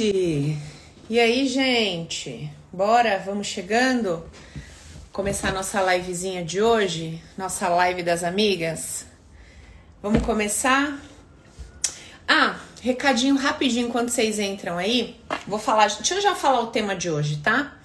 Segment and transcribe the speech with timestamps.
[0.00, 0.56] noite!
[1.10, 2.50] E aí, gente?
[2.72, 4.24] Bora, vamos chegando?
[5.12, 9.04] Começar nossa livezinha de hoje, nossa live das amigas.
[10.02, 10.98] Vamos começar?
[12.26, 15.20] Ah, recadinho rapidinho enquanto vocês entram aí.
[15.46, 17.78] Vou falar, deixa eu já falar o tema de hoje, tá?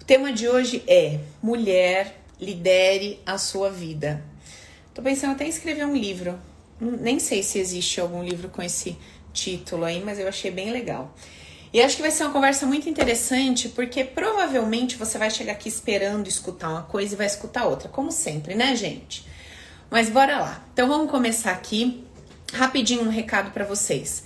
[0.00, 4.24] O tema de hoje é Mulher, lidere a sua vida.
[4.92, 6.36] Tô pensando até em escrever um livro.
[6.80, 8.98] Nem sei se existe algum livro com esse
[9.32, 11.14] título aí, mas eu achei bem legal.
[11.72, 15.68] E acho que vai ser uma conversa muito interessante, porque provavelmente você vai chegar aqui
[15.68, 19.24] esperando escutar uma coisa e vai escutar outra, como sempre, né, gente?
[19.90, 20.64] Mas bora lá.
[20.72, 22.04] Então vamos começar aqui.
[22.52, 24.24] Rapidinho um recado para vocês.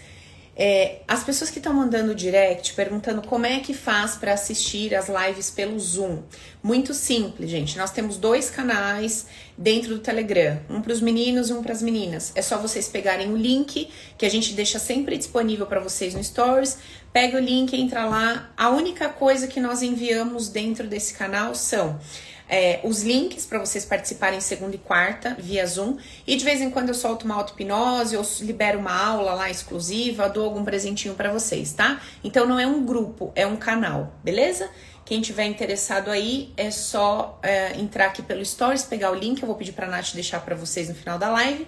[0.59, 5.07] É, as pessoas que estão mandando direct perguntando como é que faz para assistir as
[5.07, 6.23] lives pelo Zoom.
[6.63, 7.77] Muito simples, gente.
[7.77, 9.27] Nós temos dois canais
[9.57, 12.33] dentro do Telegram, um para os meninos e um para as meninas.
[12.35, 16.25] É só vocês pegarem o link que a gente deixa sempre disponível para vocês no
[16.25, 16.79] Stories.
[17.17, 18.51] Pega o link, entra lá.
[18.55, 21.99] A única coisa que nós enviamos dentro desse canal são
[22.47, 25.97] é, os links para vocês participarem segunda e quarta via Zoom.
[26.27, 30.29] E de vez em quando eu solto uma auto-hipnose ou libero uma aula lá exclusiva,
[30.29, 32.03] dou algum presentinho para vocês, tá?
[32.23, 34.69] Então não é um grupo, é um canal, beleza?
[35.03, 39.41] Quem tiver interessado aí é só é, entrar aqui pelo Stories, pegar o link.
[39.41, 41.67] Eu vou pedir para a Nath deixar para vocês no final da live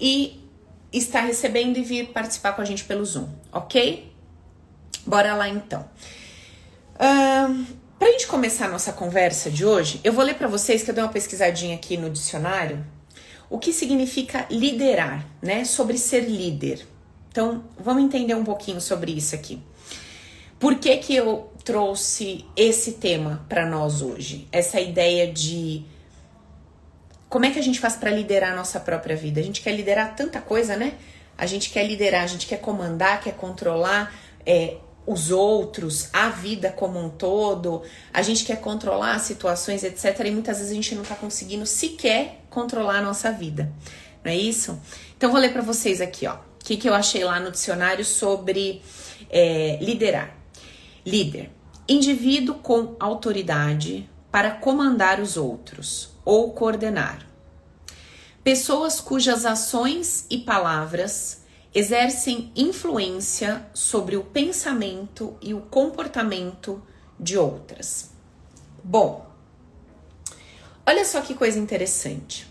[0.00, 0.42] e
[0.92, 4.07] estar recebendo e vir participar com a gente pelo Zoom, ok?
[5.08, 5.88] Bora lá então.
[7.00, 7.64] Um,
[7.98, 10.90] para a gente começar a nossa conversa de hoje, eu vou ler para vocês que
[10.90, 12.84] eu dei uma pesquisadinha aqui no dicionário
[13.48, 15.64] o que significa liderar, né?
[15.64, 16.86] Sobre ser líder.
[17.30, 19.62] Então, vamos entender um pouquinho sobre isso aqui.
[20.58, 24.46] Por que, que eu trouxe esse tema para nós hoje?
[24.52, 25.86] Essa ideia de
[27.30, 29.40] como é que a gente faz para liderar a nossa própria vida?
[29.40, 30.98] A gente quer liderar tanta coisa, né?
[31.38, 34.76] A gente quer liderar, a gente quer comandar, quer controlar, é,
[35.08, 40.26] os outros, a vida como um todo, a gente quer controlar situações, etc.
[40.26, 43.72] E muitas vezes a gente não está conseguindo sequer controlar a nossa vida,
[44.22, 44.78] não é isso?
[45.16, 48.04] Então vou ler para vocês aqui, ó, o que, que eu achei lá no dicionário
[48.04, 48.82] sobre
[49.30, 50.36] é, liderar.
[51.06, 51.50] Líder,
[51.88, 57.26] indivíduo com autoridade para comandar os outros ou coordenar.
[58.44, 61.42] Pessoas cujas ações e palavras
[61.74, 66.82] exercem influência sobre o pensamento e o comportamento
[67.18, 68.10] de outras.
[68.82, 69.26] Bom,
[70.86, 72.48] olha só que coisa interessante.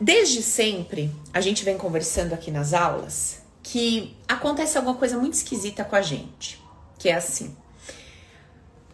[0.00, 5.84] Desde sempre, a gente vem conversando aqui nas aulas que acontece alguma coisa muito esquisita
[5.84, 6.60] com a gente,
[6.98, 7.54] que é assim.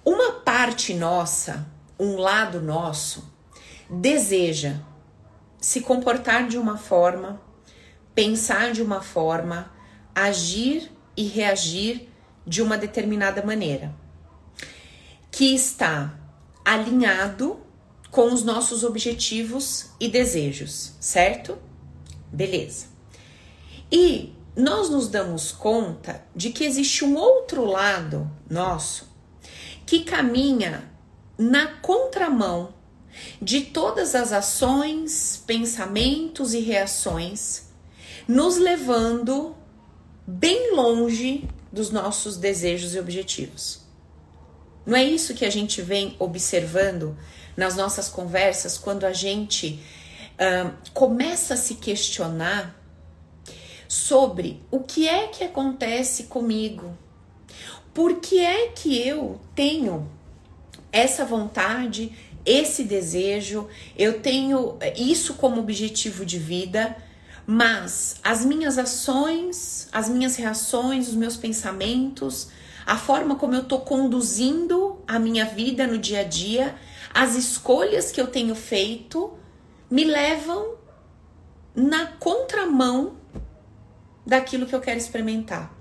[0.05, 1.67] Uma parte nossa,
[1.99, 3.33] um lado nosso,
[3.88, 4.77] deseja
[5.61, 7.41] se comportar de uma forma
[8.16, 9.71] pensar de uma forma,
[10.15, 12.09] agir e reagir
[12.47, 13.94] de uma determinada maneira,
[15.31, 16.19] que está
[16.65, 17.60] alinhado
[18.10, 21.59] com os nossos objetivos e desejos, certo?
[22.32, 22.87] Beleza.
[23.93, 29.15] E nós nos damos conta de que existe um outro lado nosso
[29.84, 30.91] que caminha
[31.37, 32.75] na contramão
[33.43, 37.66] de todas as ações, pensamentos e reações
[38.26, 39.54] nos levando
[40.26, 43.81] bem longe dos nossos desejos e objetivos.
[44.84, 47.16] Não é isso que a gente vem observando
[47.56, 49.81] nas nossas conversas quando a gente
[50.34, 52.75] uh, começa a se questionar
[53.88, 56.97] sobre o que é que acontece comigo,
[57.94, 60.10] por que é que eu tenho
[60.93, 62.12] essa vontade,
[62.44, 66.97] esse desejo, eu tenho isso como objetivo de vida,
[67.46, 72.48] mas as minhas ações, as minhas reações, os meus pensamentos,
[72.84, 76.74] a forma como eu estou conduzindo a minha vida no dia a dia,
[77.14, 79.32] as escolhas que eu tenho feito,
[79.88, 80.74] me levam
[81.74, 83.16] na contramão
[84.26, 85.72] daquilo que eu quero experimentar.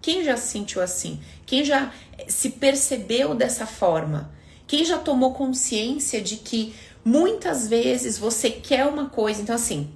[0.00, 1.20] Quem já se sentiu assim?
[1.44, 1.92] Quem já
[2.26, 4.32] se percebeu dessa forma?
[4.66, 6.74] Quem já tomou consciência de que
[7.04, 9.92] muitas vezes você quer uma coisa, então assim,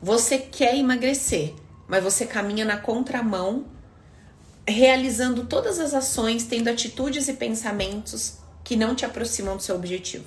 [0.00, 1.54] você quer emagrecer,
[1.86, 3.66] mas você caminha na contramão,
[4.66, 10.26] realizando todas as ações, tendo atitudes e pensamentos que não te aproximam do seu objetivo.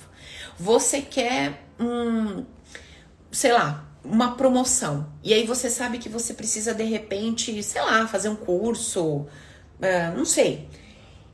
[0.58, 2.44] Você quer, um,
[3.30, 5.12] sei lá, uma promoção.
[5.22, 9.28] E aí você sabe que você precisa de repente, sei lá, fazer um curso, uh,
[10.16, 10.68] não sei.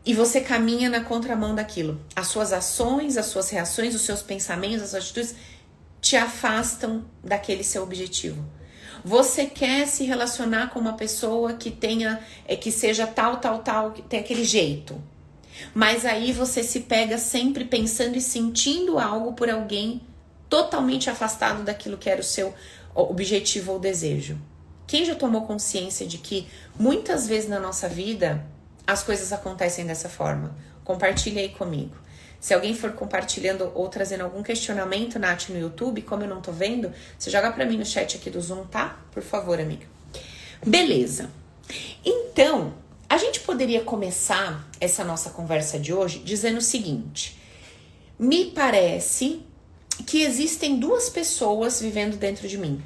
[0.04, 2.00] E você caminha na contramão daquilo.
[2.14, 5.34] As suas ações, as suas reações, os seus pensamentos, as suas atitudes
[6.00, 8.44] te afastam daquele seu objetivo.
[9.04, 13.92] Você quer se relacionar com uma pessoa que tenha, é, que seja tal, tal, tal,
[13.92, 15.00] que tem aquele jeito.
[15.74, 20.00] Mas aí você se pega sempre pensando e sentindo algo por alguém
[20.48, 22.54] totalmente afastado daquilo que era o seu
[22.94, 24.38] objetivo ou desejo.
[24.86, 26.48] Quem já tomou consciência de que
[26.78, 28.44] muitas vezes na nossa vida
[28.86, 30.56] as coisas acontecem dessa forma?
[30.82, 31.94] Compartilhe aí comigo.
[32.40, 36.52] Se alguém for compartilhando ou trazendo algum questionamento, Nath, no YouTube, como eu não tô
[36.52, 39.00] vendo, você joga para mim no chat aqui do Zoom, tá?
[39.10, 39.86] Por favor, amiga.
[40.64, 41.30] Beleza.
[42.04, 42.74] Então,
[43.08, 47.38] a gente poderia começar essa nossa conversa de hoje dizendo o seguinte:
[48.18, 49.42] me parece
[50.06, 52.82] que existem duas pessoas vivendo dentro de mim.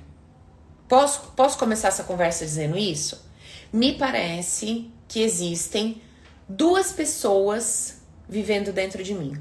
[0.88, 3.24] Posso, posso começar essa conversa dizendo isso?
[3.72, 6.00] Me parece que existem
[6.48, 9.38] duas pessoas vivendo dentro de mim.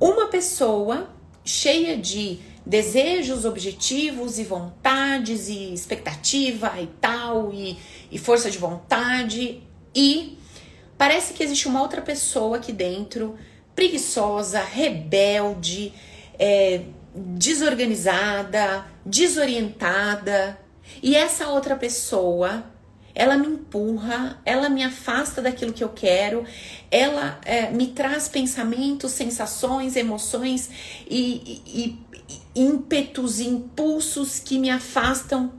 [0.00, 1.10] Uma pessoa
[1.44, 7.78] cheia de desejos, objetivos e vontades e expectativa e tal, e,
[8.10, 9.62] e força de vontade,
[9.94, 10.38] e
[10.96, 13.36] parece que existe uma outra pessoa aqui dentro,
[13.74, 15.92] preguiçosa, rebelde,
[16.38, 16.82] é,
[17.14, 20.58] desorganizada, desorientada,
[21.02, 22.64] e essa outra pessoa
[23.14, 26.44] ela me empurra, ela me afasta daquilo que eu quero,
[26.90, 30.70] ela é, me traz pensamentos, sensações, emoções
[31.08, 35.52] e, e, e ímpetos, impulsos que me afastam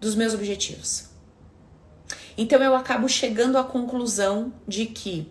[0.00, 1.06] dos meus objetivos.
[2.36, 5.30] Então eu acabo chegando à conclusão de que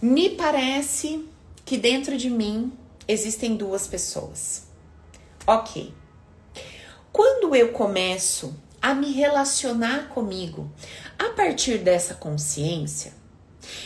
[0.00, 1.24] me parece
[1.64, 2.72] que dentro de mim
[3.06, 4.66] existem duas pessoas.
[5.46, 5.94] Ok.
[7.12, 10.70] Quando eu começo a me relacionar comigo
[11.18, 13.14] a partir dessa consciência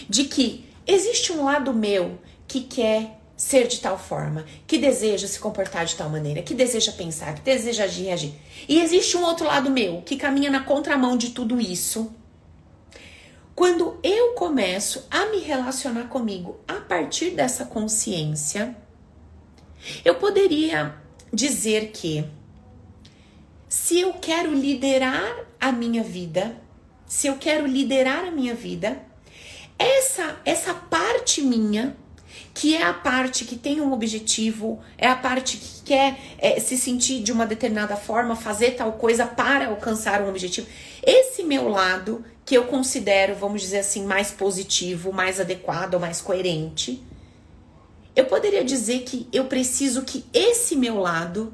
[0.09, 5.39] de que existe um lado meu que quer ser de tal forma, que deseja se
[5.39, 8.35] comportar de tal maneira, que deseja pensar, que deseja agir e agir.
[8.67, 12.11] E existe um outro lado meu que caminha na contramão de tudo isso.
[13.55, 18.75] Quando eu começo a me relacionar comigo a partir dessa consciência,
[20.05, 20.95] eu poderia
[21.33, 22.25] dizer que
[23.69, 26.57] se eu quero liderar a minha vida,
[27.07, 29.03] se eu quero liderar a minha vida,
[29.79, 31.97] essa essa parte minha
[32.57, 36.79] que é a parte que tem um objetivo, é a parte que quer é, se
[36.79, 40.67] sentir de uma determinada forma, fazer tal coisa para alcançar um objetivo.
[41.03, 47.05] Esse meu lado, que eu considero, vamos dizer assim, mais positivo, mais adequado, mais coerente,
[48.17, 51.53] eu poderia dizer que eu preciso que esse meu lado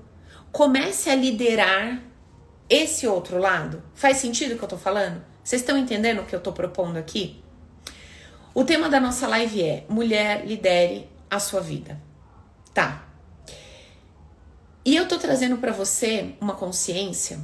[0.53, 2.03] comece a liderar
[2.69, 3.83] esse outro lado.
[3.95, 5.25] Faz sentido o que eu tô falando?
[5.43, 7.43] Vocês estão entendendo o que eu tô propondo aqui?
[8.55, 11.99] O tema da nossa live é Mulher lidere a sua vida.
[12.75, 13.09] Tá.
[14.85, 17.41] E eu tô trazendo para você uma consciência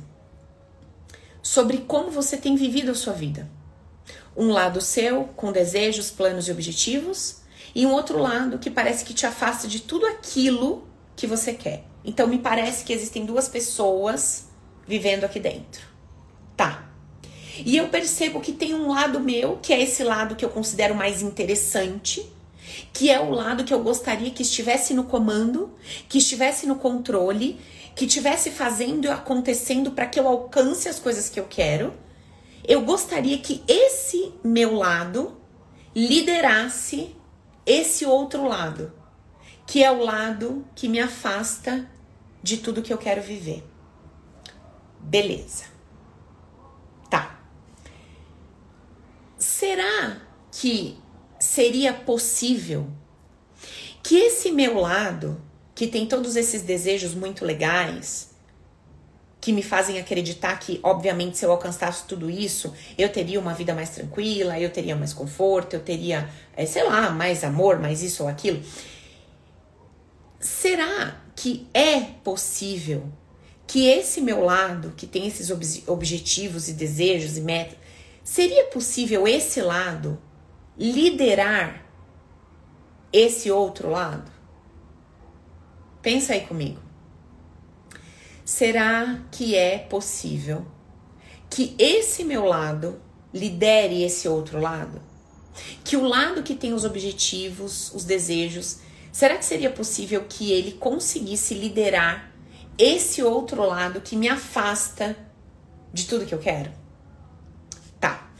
[1.42, 3.48] sobre como você tem vivido a sua vida.
[4.36, 7.40] Um lado seu com desejos, planos e objetivos,
[7.74, 11.84] e um outro lado que parece que te afasta de tudo aquilo que você quer.
[12.08, 14.46] Então me parece que existem duas pessoas
[14.86, 15.86] vivendo aqui dentro.
[16.56, 16.88] Tá.
[17.58, 20.94] E eu percebo que tem um lado meu, que é esse lado que eu considero
[20.94, 22.26] mais interessante,
[22.94, 25.70] que é o lado que eu gostaria que estivesse no comando,
[26.08, 27.60] que estivesse no controle,
[27.94, 31.92] que estivesse fazendo e acontecendo para que eu alcance as coisas que eu quero.
[32.66, 35.36] Eu gostaria que esse meu lado
[35.94, 37.14] liderasse
[37.66, 38.94] esse outro lado,
[39.66, 41.86] que é o lado que me afasta
[42.42, 43.64] de tudo que eu quero viver.
[45.00, 45.64] Beleza.
[47.10, 47.40] Tá.
[49.38, 50.98] Será que
[51.38, 52.88] seria possível
[54.02, 55.40] que esse meu lado,
[55.74, 58.28] que tem todos esses desejos muito legais,
[59.40, 63.74] que me fazem acreditar que, obviamente, se eu alcançasse tudo isso, eu teria uma vida
[63.74, 68.24] mais tranquila, eu teria mais conforto, eu teria, eh, sei lá, mais amor, mais isso
[68.24, 68.60] ou aquilo.
[70.40, 73.12] Será que é possível
[73.64, 77.78] que esse meu lado, que tem esses ob objetivos e desejos e metas,
[78.24, 80.20] seria possível esse lado
[80.76, 81.86] liderar
[83.12, 84.28] esse outro lado?
[86.02, 86.82] Pensa aí comigo.
[88.44, 90.66] Será que é possível
[91.48, 93.00] que esse meu lado
[93.32, 95.00] lidere esse outro lado?
[95.84, 98.87] Que o lado que tem os objetivos, os desejos,
[99.18, 102.32] será que seria possível que ele conseguisse liderar
[102.78, 105.16] esse outro lado que me afasta
[105.92, 106.70] de tudo que eu quero?
[107.98, 108.30] Tá.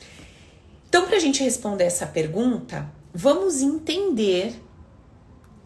[0.89, 4.55] Então, para a gente responder essa pergunta, vamos entender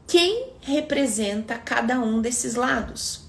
[0.06, 3.28] quem representa cada um desses lados.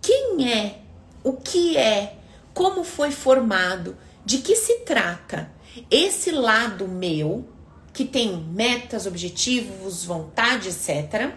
[0.00, 0.78] Quem é
[1.24, 2.18] o que é,
[2.52, 5.50] como foi formado, de que se trata
[5.90, 7.48] esse lado meu
[7.94, 11.30] que tem metas, objetivos, vontade, etc.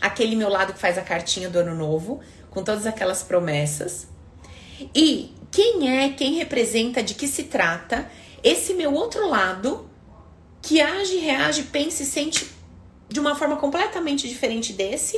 [0.00, 4.08] Aquele meu lado que faz a cartinha do ano novo, com todas aquelas promessas.
[4.94, 8.10] E quem é, quem representa, de que se trata
[8.42, 9.88] esse meu outro lado
[10.62, 12.46] que age, reage, pensa e sente
[13.08, 15.16] de uma forma completamente diferente desse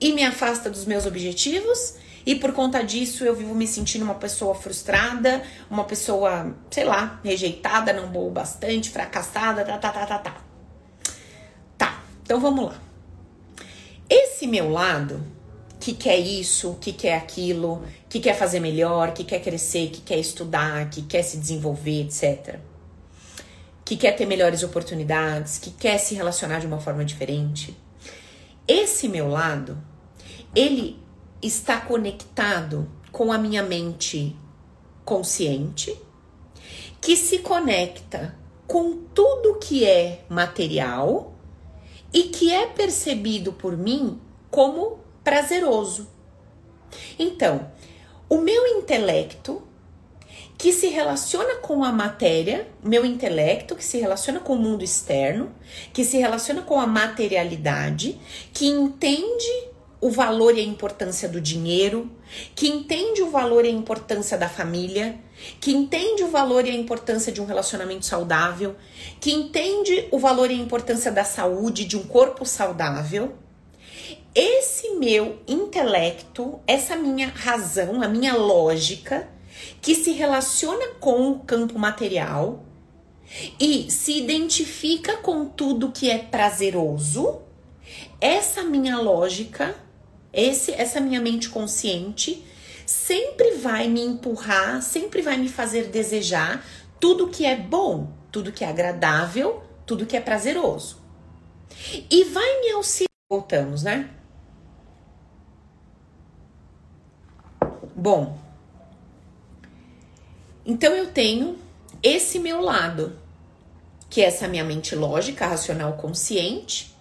[0.00, 1.94] e me afasta dos meus objetivos
[2.26, 7.20] e por conta disso eu vivo me sentindo uma pessoa frustrada, uma pessoa, sei lá,
[7.22, 10.36] rejeitada, não boa bastante, fracassada, tá, tá, tá, tá, tá.
[11.76, 12.80] Tá, então vamos lá.
[14.08, 15.22] Esse meu lado,
[15.78, 20.18] que quer isso, que quer aquilo, que quer fazer melhor, que quer crescer, que quer
[20.18, 22.58] estudar, que quer se desenvolver, etc.
[23.84, 27.76] Que quer ter melhores oportunidades, que quer se relacionar de uma forma diferente.
[28.66, 29.76] Esse meu lado,
[30.54, 31.03] ele
[31.46, 34.36] está conectado com a minha mente
[35.04, 35.96] consciente,
[37.00, 38.36] que se conecta
[38.66, 41.34] com tudo que é material
[42.12, 44.20] e que é percebido por mim
[44.50, 46.08] como prazeroso.
[47.18, 47.70] Então,
[48.28, 49.62] o meu intelecto
[50.56, 55.52] que se relaciona com a matéria, meu intelecto que se relaciona com o mundo externo,
[55.92, 58.18] que se relaciona com a materialidade,
[58.52, 59.73] que entende
[60.04, 62.10] o valor e a importância do dinheiro,
[62.54, 65.18] que entende o valor e a importância da família,
[65.58, 68.76] que entende o valor e a importância de um relacionamento saudável,
[69.18, 73.34] que entende o valor e a importância da saúde, de um corpo saudável.
[74.34, 79.26] Esse meu intelecto, essa minha razão, a minha lógica,
[79.80, 82.62] que se relaciona com o campo material
[83.58, 87.40] e se identifica com tudo que é prazeroso,
[88.20, 89.82] essa minha lógica
[90.34, 92.44] esse, essa minha mente consciente
[92.86, 96.64] sempre vai me empurrar, sempre vai me fazer desejar
[97.00, 100.98] tudo que é bom, tudo que é agradável, tudo que é prazeroso.
[102.10, 103.08] E vai me auxiliar.
[103.30, 104.10] Voltamos, né?
[107.96, 108.38] Bom,
[110.66, 111.58] então eu tenho
[112.02, 113.18] esse meu lado,
[114.10, 116.94] que é essa minha mente lógica, racional, consciente,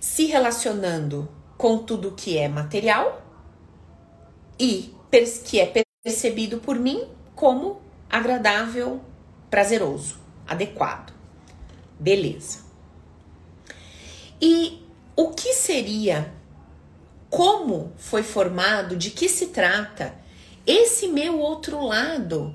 [0.00, 3.20] se relacionando com tudo que é material
[4.58, 4.94] e
[5.44, 9.00] que é percebido por mim como agradável,
[9.50, 11.12] prazeroso, adequado.
[11.98, 12.60] Beleza.
[14.40, 14.86] E
[15.16, 16.32] o que seria,
[17.28, 20.14] como foi formado, de que se trata
[20.64, 22.54] esse meu outro lado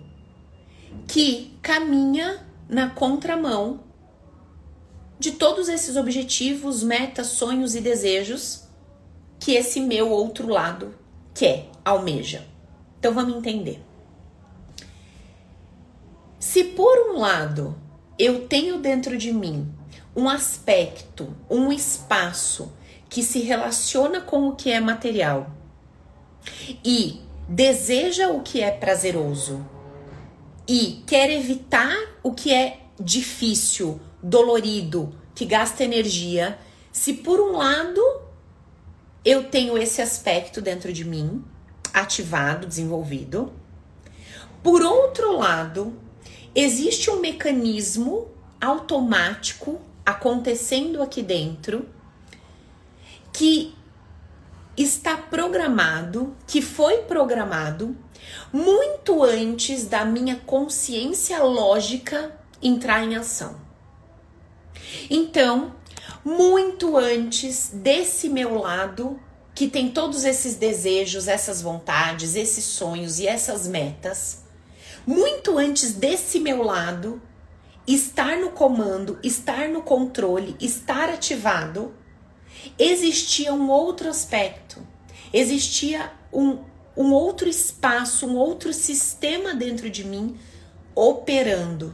[1.07, 3.83] que caminha na contramão
[5.19, 8.62] de todos esses objetivos, metas, sonhos e desejos
[9.44, 10.96] que esse meu outro lado
[11.34, 12.48] quer, almeja.
[12.98, 13.84] Então vamos entender.
[16.40, 17.76] Se por um lado
[18.18, 19.70] eu tenho dentro de mim
[20.16, 22.72] um aspecto, um espaço
[23.10, 25.52] que se relaciona com o que é material
[26.82, 29.60] e deseja o que é prazeroso
[30.66, 36.58] e quer evitar o que é difícil, dolorido, que gasta energia,
[36.94, 38.02] se por um lado
[39.25, 41.44] eu tenho esse aspecto dentro de mim,
[41.94, 43.53] ativado, desenvolvido.
[44.62, 45.94] Por outro lado,
[46.53, 48.27] existe um mecanismo
[48.60, 51.88] automático acontecendo aqui dentro
[53.32, 53.74] que
[54.75, 57.96] está programado, que foi programado
[58.51, 63.62] muito antes da minha consciência lógica entrar em ação.
[65.10, 65.75] Então,
[66.24, 69.20] muito antes desse meu lado
[69.53, 74.44] que tem todos esses desejos, essas vontades, esses sonhos e essas metas,
[75.06, 77.22] muito antes desse meu lado
[77.86, 81.94] estar no comando, estar no controle, estar ativado,
[82.80, 84.82] existia um outro aspecto,
[85.34, 86.60] existia um,
[86.96, 90.38] um outro espaço, um outro sistema dentro de mim
[90.96, 91.94] operando.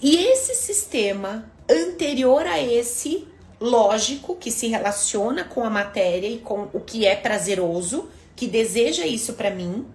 [0.00, 3.26] E esse sistema anterior a esse
[3.60, 9.06] lógico que se relaciona com a matéria e com o que é prazeroso, que deseja
[9.06, 9.86] isso para mim.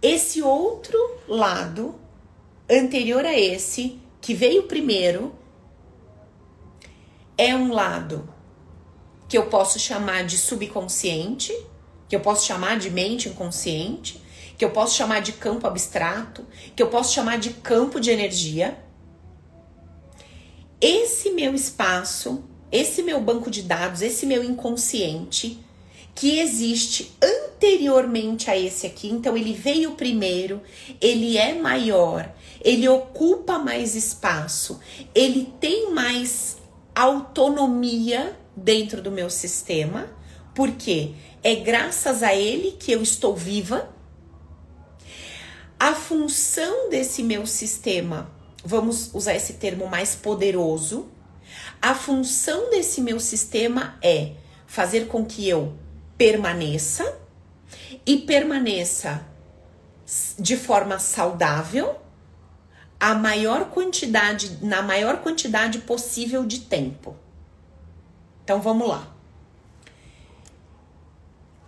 [0.00, 1.98] Esse outro lado
[2.70, 5.34] anterior a esse, que veio primeiro,
[7.36, 8.32] é um lado
[9.28, 11.52] que eu posso chamar de subconsciente,
[12.08, 14.22] que eu posso chamar de mente inconsciente,
[14.56, 18.78] que eu posso chamar de campo abstrato, que eu posso chamar de campo de energia
[20.80, 25.64] esse meu espaço, esse meu banco de dados, esse meu inconsciente,
[26.14, 30.60] que existe anteriormente a esse aqui, então ele veio primeiro,
[31.00, 34.80] ele é maior, ele ocupa mais espaço,
[35.14, 36.58] ele tem mais
[36.94, 40.08] autonomia dentro do meu sistema,
[40.54, 43.88] porque é graças a ele que eu estou viva.
[45.78, 48.28] A função desse meu sistema,
[48.64, 51.08] vamos usar esse termo mais poderoso,
[51.80, 54.32] a função desse meu sistema é
[54.66, 55.74] fazer com que eu
[56.16, 57.16] permaneça
[58.04, 59.24] e permaneça
[60.38, 61.96] de forma saudável
[62.98, 67.14] a maior quantidade, na maior quantidade possível de tempo.
[68.42, 69.14] Então vamos lá.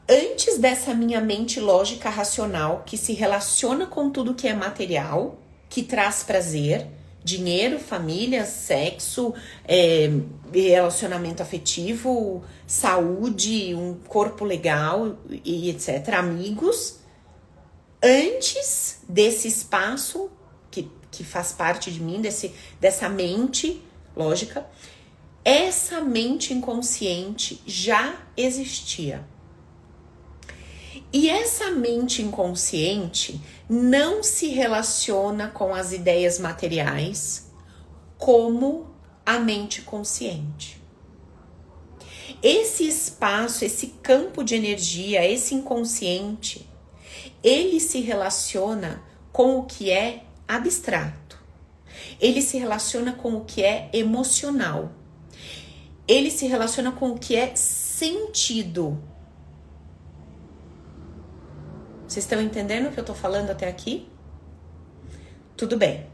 [0.09, 5.39] Antes dessa minha mente lógica racional que se relaciona com tudo que é material,
[5.71, 6.89] que traz prazer,
[7.23, 9.33] dinheiro, família, sexo,
[9.67, 10.11] é,
[10.53, 16.15] relacionamento afetivo, saúde, um corpo legal e etc.
[16.15, 16.99] Amigos.
[18.03, 20.29] Antes desse espaço
[20.71, 23.81] que, que faz parte de mim, desse, dessa mente
[24.17, 24.67] lógica,
[25.45, 29.25] essa mente inconsciente já existia.
[31.13, 37.51] E essa mente inconsciente não se relaciona com as ideias materiais
[38.17, 38.95] como
[39.27, 40.81] a mente consciente.
[42.41, 46.69] Esse espaço, esse campo de energia, esse inconsciente,
[47.43, 49.03] ele se relaciona
[49.33, 51.39] com o que é abstrato.
[52.21, 54.93] Ele se relaciona com o que é emocional.
[56.07, 59.10] Ele se relaciona com o que é sentido
[62.11, 64.09] Vocês estão entendendo o que eu tô falando até aqui?
[65.57, 66.09] Tudo bem.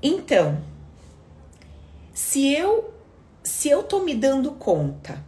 [0.00, 0.62] Então,
[2.14, 2.94] se eu
[3.42, 5.20] se eu tô me dando conta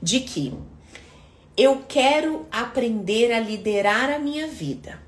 [0.00, 0.54] de que
[1.58, 4.98] eu quero aprender a liderar a minha vida.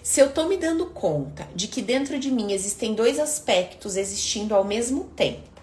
[0.00, 4.54] Se eu tô me dando conta de que dentro de mim existem dois aspectos existindo
[4.54, 5.60] ao mesmo tempo.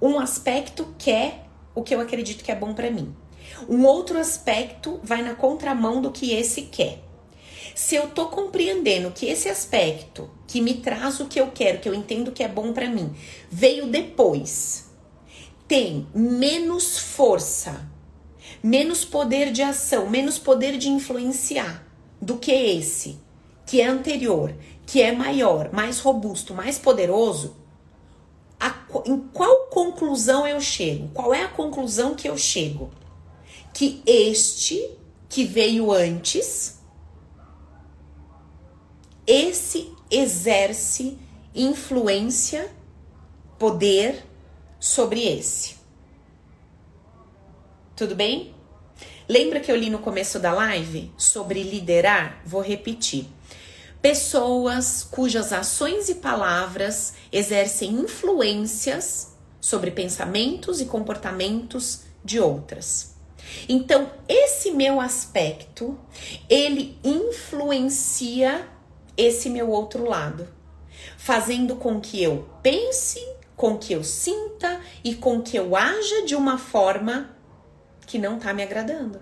[0.00, 3.12] Um aspecto quer o que eu acredito que é bom para mim.
[3.68, 7.02] Um outro aspecto vai na contramão do que esse quer.
[7.74, 11.88] Se eu tô compreendendo que esse aspecto que me traz o que eu quero, que
[11.88, 13.14] eu entendo que é bom para mim,
[13.50, 14.86] veio depois,
[15.68, 17.86] tem menos força,
[18.62, 21.86] menos poder de ação, menos poder de influenciar
[22.20, 23.18] do que esse,
[23.66, 24.54] que é anterior,
[24.86, 27.56] que é maior, mais robusto, mais poderoso,
[28.58, 31.10] a, em qual conclusão eu chego?
[31.12, 32.90] Qual é a conclusão que eu chego?
[33.76, 34.90] Que este
[35.28, 36.78] que veio antes,
[39.26, 41.18] esse exerce
[41.54, 42.72] influência,
[43.58, 44.24] poder
[44.80, 45.76] sobre esse.
[47.94, 48.54] Tudo bem?
[49.28, 52.40] Lembra que eu li no começo da live sobre liderar?
[52.46, 53.26] Vou repetir.
[54.00, 63.15] Pessoas cujas ações e palavras exercem influências sobre pensamentos e comportamentos de outras.
[63.68, 65.98] Então, esse meu aspecto,
[66.48, 68.68] ele influencia
[69.16, 70.48] esse meu outro lado,
[71.16, 73.20] fazendo com que eu pense,
[73.56, 77.34] com que eu sinta e com que eu haja de uma forma
[78.06, 79.20] que não tá me agradando,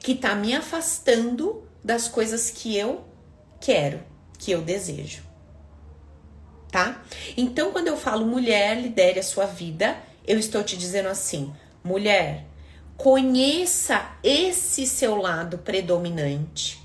[0.00, 3.04] que tá me afastando das coisas que eu
[3.60, 4.02] quero,
[4.38, 5.22] que eu desejo.
[6.70, 7.02] Tá?
[7.36, 11.54] Então, quando eu falo mulher, lidere a sua vida, eu estou te dizendo assim:
[11.84, 12.46] mulher,
[12.96, 16.80] Conheça esse seu lado predominante,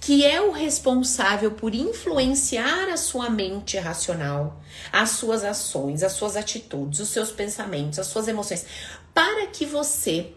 [0.00, 4.60] que é o responsável por influenciar a sua mente racional,
[4.92, 8.66] as suas ações, as suas atitudes, os seus pensamentos, as suas emoções,
[9.14, 10.32] para que você,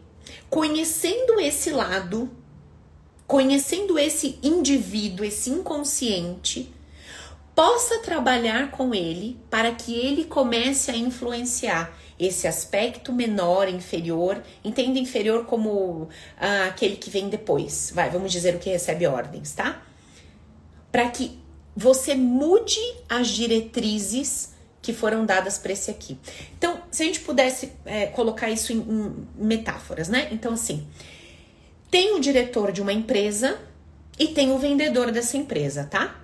[0.49, 2.29] conhecendo esse lado,
[3.25, 6.73] conhecendo esse indivíduo, esse inconsciente,
[7.59, 14.97] possa trabalhar com ele para que ele comece a influenciar esse aspecto menor, inferior, entenda
[14.97, 16.07] inferior como
[16.39, 19.83] ah, aquele que vem depois, vai, vamos dizer o que recebe ordens, tá?
[20.89, 21.37] Para que
[21.75, 26.17] você mude as diretrizes que foram dadas para esse aqui.
[26.57, 30.29] Então, se a gente pudesse é, colocar isso em, em metáforas, né?
[30.31, 30.87] Então, assim,
[31.91, 33.59] tem o diretor de uma empresa
[34.17, 36.19] e tem o vendedor dessa empresa, tá?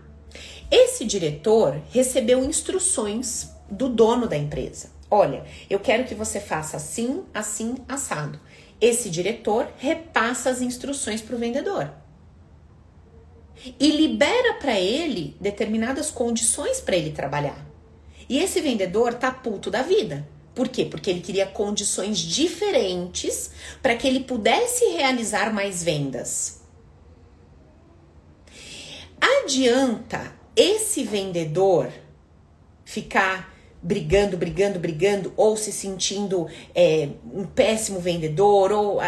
[0.70, 4.90] Esse diretor recebeu instruções do dono da empresa.
[5.10, 8.40] Olha, eu quero que você faça assim, assim, assado.
[8.82, 11.92] Esse diretor repassa as instruções para o vendedor
[13.80, 17.66] e libera para ele determinadas condições para ele trabalhar.
[18.28, 20.86] E esse vendedor tá puto da vida, Por quê?
[20.86, 23.52] Porque ele queria condições diferentes
[23.84, 26.62] para que ele pudesse realizar mais vendas.
[29.20, 31.92] Adianta esse vendedor
[32.84, 39.00] ficar brigando, brigando, brigando, ou se sentindo é, um péssimo vendedor, ou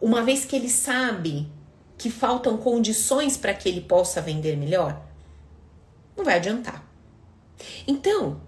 [0.00, 1.50] uma vez que ele sabe
[1.98, 5.04] que faltam condições para que ele possa vender melhor,
[6.16, 6.88] não vai adiantar.
[7.86, 8.40] Então,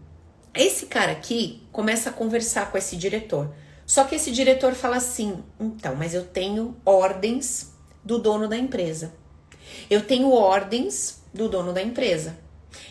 [0.55, 3.55] esse cara aqui começa a conversar com esse diretor.
[3.85, 9.15] Só que esse diretor fala assim: então, mas eu tenho ordens do dono da empresa.
[9.91, 12.39] Eu tenho ordens do dono da empresa.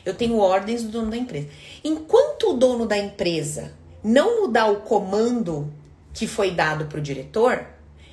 [0.05, 1.47] Eu tenho ordens do dono da empresa.
[1.83, 5.73] Enquanto o dono da empresa não mudar o comando
[6.13, 7.65] que foi dado para o diretor,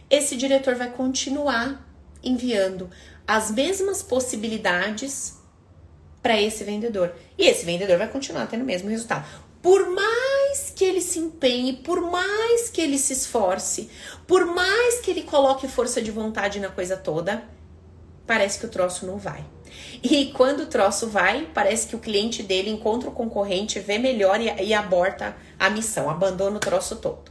[0.09, 1.87] esse diretor vai continuar
[2.23, 2.89] enviando
[3.27, 5.39] as mesmas possibilidades
[6.23, 7.13] para esse vendedor.
[7.37, 9.27] E esse vendedor vai continuar tendo o mesmo resultado.
[9.63, 13.91] Por mais que ele se empenhe, por mais que ele se esforce,
[14.27, 17.45] por mais que ele coloque força de vontade na coisa toda,
[18.27, 19.45] parece que o troço não vai.
[20.03, 24.41] E quando o troço vai, parece que o cliente dele encontra o concorrente, vê melhor
[24.41, 27.31] e, e aborta a missão, abandona o troço todo.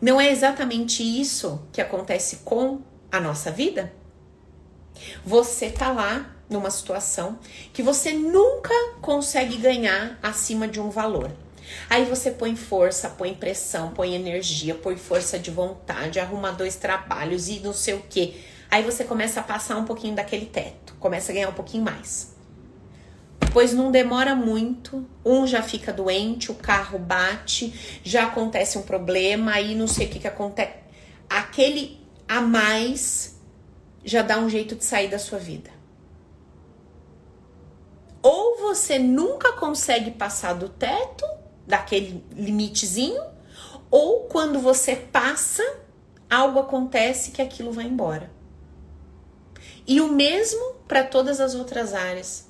[0.00, 2.80] Não é exatamente isso que acontece com
[3.12, 3.92] a nossa vida?
[5.24, 7.38] Você tá lá numa situação
[7.72, 11.30] que você nunca consegue ganhar acima de um valor.
[11.88, 17.48] Aí você põe força, põe pressão, põe energia, põe força de vontade, arruma dois trabalhos
[17.48, 18.42] e não sei o que.
[18.70, 22.36] Aí você começa a passar um pouquinho daquele teto, começa a ganhar um pouquinho mais.
[23.52, 29.54] Pois não demora muito, um já fica doente, o carro bate, já acontece um problema,
[29.54, 30.74] aí não sei o que, que acontece.
[31.28, 33.40] Aquele a mais
[34.04, 35.70] já dá um jeito de sair da sua vida.
[38.22, 41.26] Ou você nunca consegue passar do teto,
[41.66, 43.22] daquele limitezinho,
[43.90, 45.64] ou quando você passa,
[46.30, 48.30] algo acontece que aquilo vai embora.
[49.90, 52.48] E o mesmo para todas as outras áreas.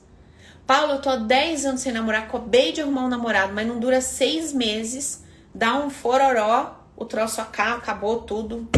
[0.66, 3.80] Paulo, eu tô há 10 anos sem namorar, acabei de arrumar um namorado, mas não
[3.80, 5.24] dura seis meses,
[5.54, 8.68] dá um fororó, o troço acaba, acabou tudo,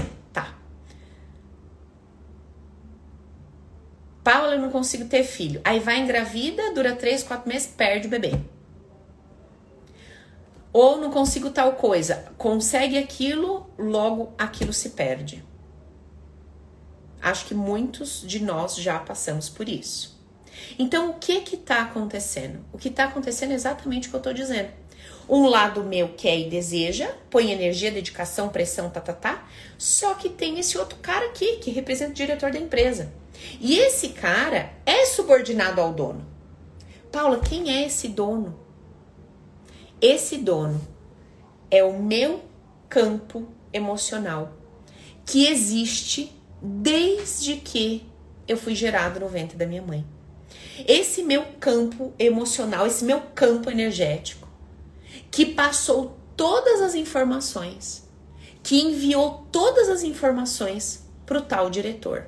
[4.22, 5.60] Paula, eu não consigo ter filho.
[5.64, 8.38] Aí vai engravida, dura três, quatro meses, perde o bebê.
[10.72, 12.26] Ou não consigo tal coisa.
[12.38, 15.44] Consegue aquilo, logo aquilo se perde.
[17.22, 20.20] Acho que muitos de nós já passamos por isso.
[20.78, 22.64] Então, o que que tá acontecendo?
[22.72, 24.70] O que tá acontecendo é exatamente o que eu tô dizendo.
[25.28, 29.48] Um lado meu quer e deseja, põe energia, dedicação, pressão, tá, tá, tá.
[29.78, 33.12] Só que tem esse outro cara aqui, que representa o diretor da empresa
[33.60, 36.26] e esse cara é subordinado ao dono.
[37.10, 38.58] Paula, quem é esse dono?
[40.00, 40.80] Esse dono
[41.70, 42.42] é o meu
[42.88, 44.52] campo emocional
[45.24, 48.06] que existe desde que
[48.46, 50.06] eu fui gerado no ventre da minha mãe.
[50.86, 54.46] Esse meu campo emocional, esse meu campo energético,
[55.30, 58.08] que passou todas as informações,
[58.62, 62.26] que enviou todas as informações para o tal diretor.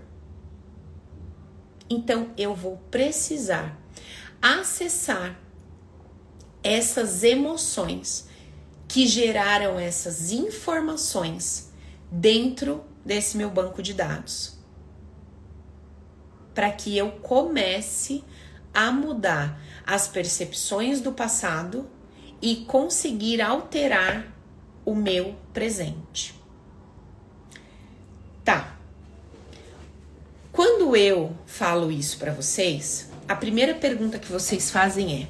[1.88, 3.78] Então eu vou precisar
[4.42, 5.38] acessar
[6.62, 8.26] essas emoções
[8.88, 11.72] que geraram essas informações
[12.10, 14.58] dentro desse meu banco de dados.
[16.54, 18.24] Para que eu comece
[18.72, 21.88] a mudar as percepções do passado
[22.40, 24.26] e conseguir alterar
[24.84, 26.34] o meu presente.
[28.44, 28.76] Tá.
[30.52, 35.28] Quando eu falo isso para vocês, a primeira pergunta que vocês fazem é: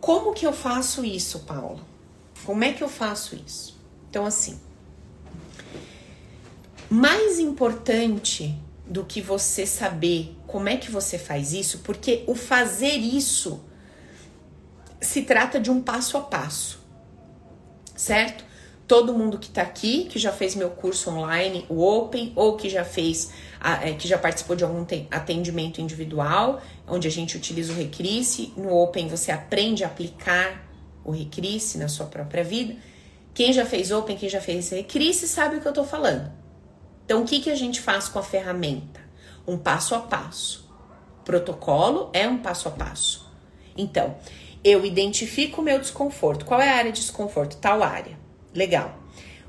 [0.00, 1.80] como que eu faço isso, Paula?
[2.44, 3.80] Como é que eu faço isso?
[4.10, 4.60] Então, assim,
[6.92, 8.54] mais importante
[8.86, 13.64] do que você saber como é que você faz isso, porque o fazer isso
[15.00, 16.80] se trata de um passo a passo,
[17.96, 18.44] certo?
[18.92, 22.68] todo mundo que está aqui, que já fez meu curso online, o Open, ou que
[22.68, 23.30] já fez,
[23.82, 28.52] é, que já participou de algum atendimento individual, onde a gente utiliza o Recrisse.
[28.54, 30.62] No Open você aprende a aplicar
[31.02, 32.76] o Recrisse na sua própria vida.
[33.32, 36.41] Quem já fez Open, quem já fez Recrisse, sabe o que eu estou falando.
[37.04, 39.00] Então, o que, que a gente faz com a ferramenta?
[39.46, 40.70] Um passo a passo.
[41.24, 43.30] Protocolo é um passo a passo.
[43.76, 44.16] Então,
[44.64, 46.44] eu identifico o meu desconforto.
[46.44, 47.56] Qual é a área de desconforto?
[47.56, 48.18] Tal área.
[48.54, 48.98] Legal.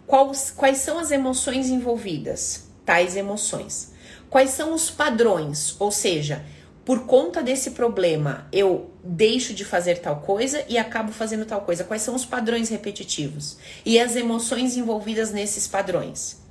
[0.07, 2.69] Quais, quais são as emoções envolvidas?
[2.85, 3.93] Tais emoções.
[4.29, 5.75] Quais são os padrões?
[5.79, 6.43] Ou seja,
[6.83, 11.83] por conta desse problema, eu deixo de fazer tal coisa e acabo fazendo tal coisa.
[11.83, 16.42] Quais são os padrões repetitivos e as emoções envolvidas nesses padrões?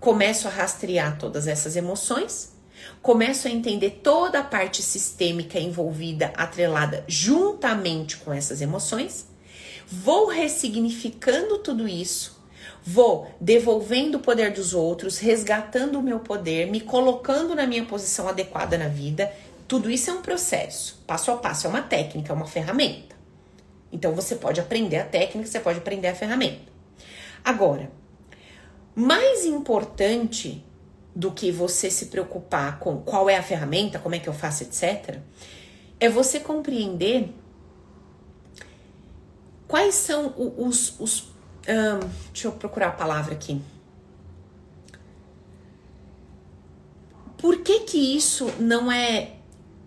[0.00, 2.52] Começo a rastrear todas essas emoções,
[3.02, 9.26] começo a entender toda a parte sistêmica envolvida, atrelada juntamente com essas emoções,
[9.86, 12.36] vou ressignificando tudo isso
[12.88, 18.28] Vou devolvendo o poder dos outros, resgatando o meu poder, me colocando na minha posição
[18.28, 19.32] adequada na vida
[19.66, 23.16] tudo isso é um processo, passo a passo, é uma técnica, é uma ferramenta.
[23.90, 26.70] Então você pode aprender a técnica, você pode aprender a ferramenta.
[27.44, 27.90] Agora,
[28.96, 30.64] mais importante
[31.14, 34.62] do que você se preocupar com qual é a ferramenta, como é que eu faço,
[34.64, 35.18] etc.,
[36.00, 37.32] é você compreender
[39.68, 40.98] quais são os.
[40.98, 41.34] os
[41.68, 43.60] um, deixa eu procurar a palavra aqui.
[47.38, 49.36] Por que que isso não é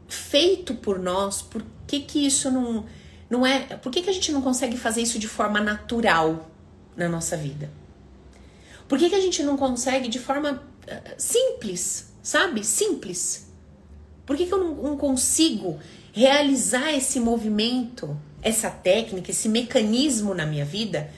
[0.07, 2.85] feito por nós, por que, que isso não,
[3.29, 3.59] não é.
[3.77, 6.49] Por que, que a gente não consegue fazer isso de forma natural
[6.95, 7.78] na nossa vida?
[8.89, 12.65] Por que, que a gente não consegue de forma uh, simples, sabe?
[12.65, 13.47] Simples.
[14.25, 15.79] Por que, que eu não, não consigo
[16.11, 21.11] realizar esse movimento, essa técnica, esse mecanismo na minha vida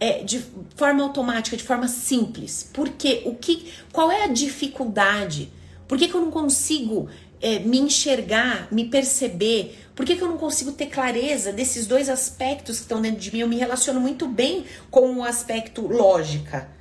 [0.00, 2.68] é, de forma automática, de forma simples?
[2.72, 5.48] Porque o que, qual é a dificuldade?
[5.86, 7.08] Por que, que eu não consigo
[7.40, 9.78] é, me enxergar, me perceber?
[9.94, 13.32] Por que, que eu não consigo ter clareza desses dois aspectos que estão dentro de
[13.32, 13.38] mim?
[13.38, 16.74] Eu me relaciono muito bem com o aspecto lógica,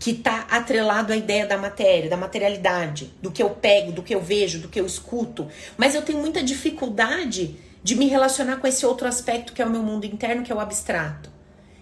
[0.00, 4.14] que está atrelado à ideia da matéria, da materialidade, do que eu pego, do que
[4.14, 5.46] eu vejo, do que eu escuto.
[5.76, 9.70] Mas eu tenho muita dificuldade de me relacionar com esse outro aspecto que é o
[9.70, 11.30] meu mundo interno, que é o abstrato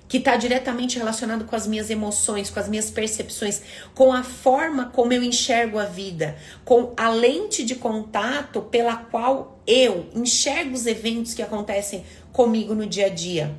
[0.08, 3.60] que está diretamente relacionado com as minhas emoções, com as minhas percepções,
[3.94, 9.60] com a forma como eu enxergo a vida, com a lente de contato pela qual
[9.66, 13.54] eu enxergo os eventos que acontecem comigo no dia a dia.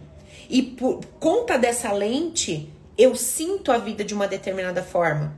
[0.50, 5.34] E por conta dessa lente, eu sinto a vida de uma determinada forma.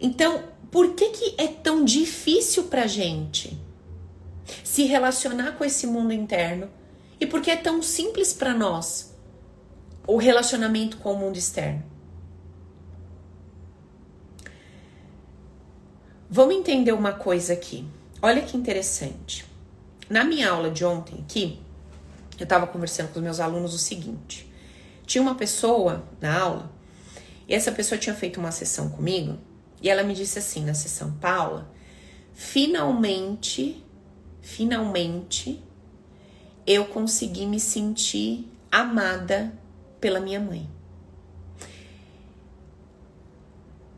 [0.00, 3.56] Então, por que, que é tão difícil pra gente
[4.64, 6.68] se relacionar com esse mundo interno?
[7.20, 9.16] E por que é tão simples para nós
[10.04, 11.84] o relacionamento com o mundo externo?
[16.28, 17.86] Vamos entender uma coisa aqui.
[18.20, 19.46] Olha que interessante.
[20.10, 21.60] Na minha aula de ontem aqui,
[22.36, 24.45] eu estava conversando com os meus alunos o seguinte:
[25.06, 26.72] tinha uma pessoa na aula
[27.48, 29.38] e essa pessoa tinha feito uma sessão comigo
[29.80, 31.70] e ela me disse assim na sessão, Paula,
[32.34, 33.84] finalmente,
[34.40, 35.62] finalmente
[36.66, 39.52] eu consegui me sentir amada
[40.00, 40.68] pela minha mãe.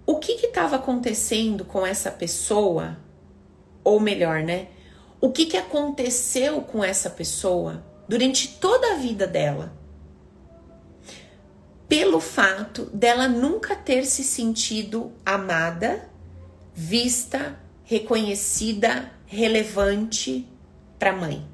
[0.05, 2.99] O que estava acontecendo com essa pessoa?
[3.85, 4.69] Ou melhor, né?
[5.21, 9.78] O que, que aconteceu com essa pessoa durante toda a vida dela?
[11.89, 16.11] Pelo fato dela nunca ter se sentido amada,
[16.75, 20.47] vista, reconhecida, relevante
[20.99, 21.49] para a mãe.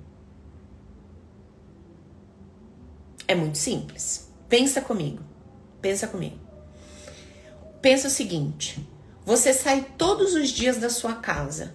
[3.28, 4.28] É muito simples.
[4.48, 5.22] Pensa comigo.
[5.80, 6.38] Pensa comigo.
[7.80, 8.86] Pensa o seguinte:
[9.24, 11.74] você sai todos os dias da sua casa.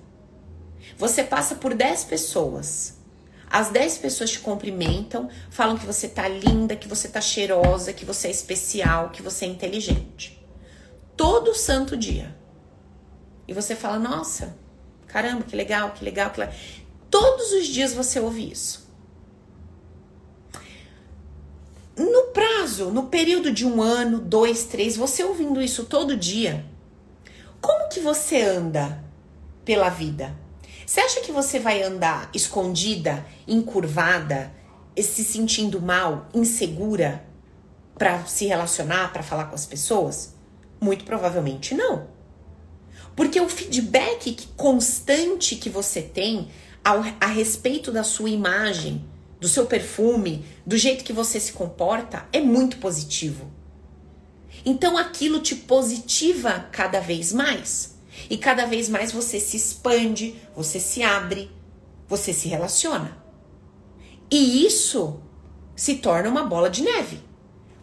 [0.97, 2.98] Você passa por 10 pessoas.
[3.49, 8.05] As 10 pessoas te cumprimentam, falam que você tá linda, que você tá cheirosa, que
[8.05, 10.45] você é especial, que você é inteligente.
[11.17, 12.35] Todo santo dia.
[13.47, 14.55] E você fala: "Nossa,
[15.07, 16.55] caramba, que legal, que legal, que legal".
[17.09, 18.89] Todos os dias você ouve isso.
[21.99, 26.65] no prazo, no período de um ano, dois, três, você ouvindo isso todo dia,
[27.59, 29.03] como que você anda
[29.65, 30.33] pela vida?
[30.89, 34.51] Você acha que você vai andar escondida, encurvada,
[34.97, 37.23] se sentindo mal, insegura
[37.95, 40.33] para se relacionar, para falar com as pessoas?
[40.81, 42.07] Muito provavelmente não.
[43.15, 46.49] Porque o feedback constante que você tem
[46.83, 49.07] ao, a respeito da sua imagem,
[49.39, 53.45] do seu perfume, do jeito que você se comporta, é muito positivo.
[54.65, 57.98] Então aquilo te positiva cada vez mais.
[58.29, 61.51] E cada vez mais você se expande, você se abre,
[62.07, 63.17] você se relaciona.
[64.31, 65.21] E isso
[65.75, 67.21] se torna uma bola de neve.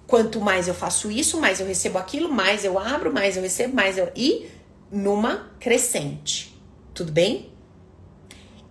[0.06, 3.74] Quanto mais eu faço isso, mais eu recebo aquilo, mais eu abro, mais eu recebo,
[3.74, 4.10] mais eu.
[4.14, 4.48] E
[4.90, 6.54] numa crescente.
[6.94, 7.52] Tudo bem?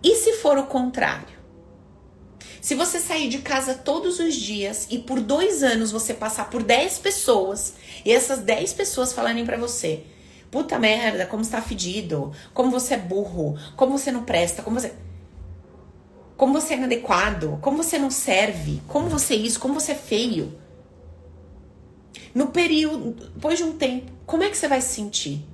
[0.02, 1.36] E se for o contrário?
[2.60, 6.62] Se você sair de casa todos os dias e por dois anos você passar por
[6.62, 7.74] 10 pessoas
[8.04, 10.04] e essas 10 pessoas falarem para você:
[10.50, 14.94] Puta merda, como está fedido, como você é burro, como você não presta, como você.
[16.36, 19.96] Como você é inadequado, como você não serve, como você é isso, como você é
[19.96, 20.58] feio.
[22.34, 25.46] No período, depois de um tempo, como é que você vai se sentir?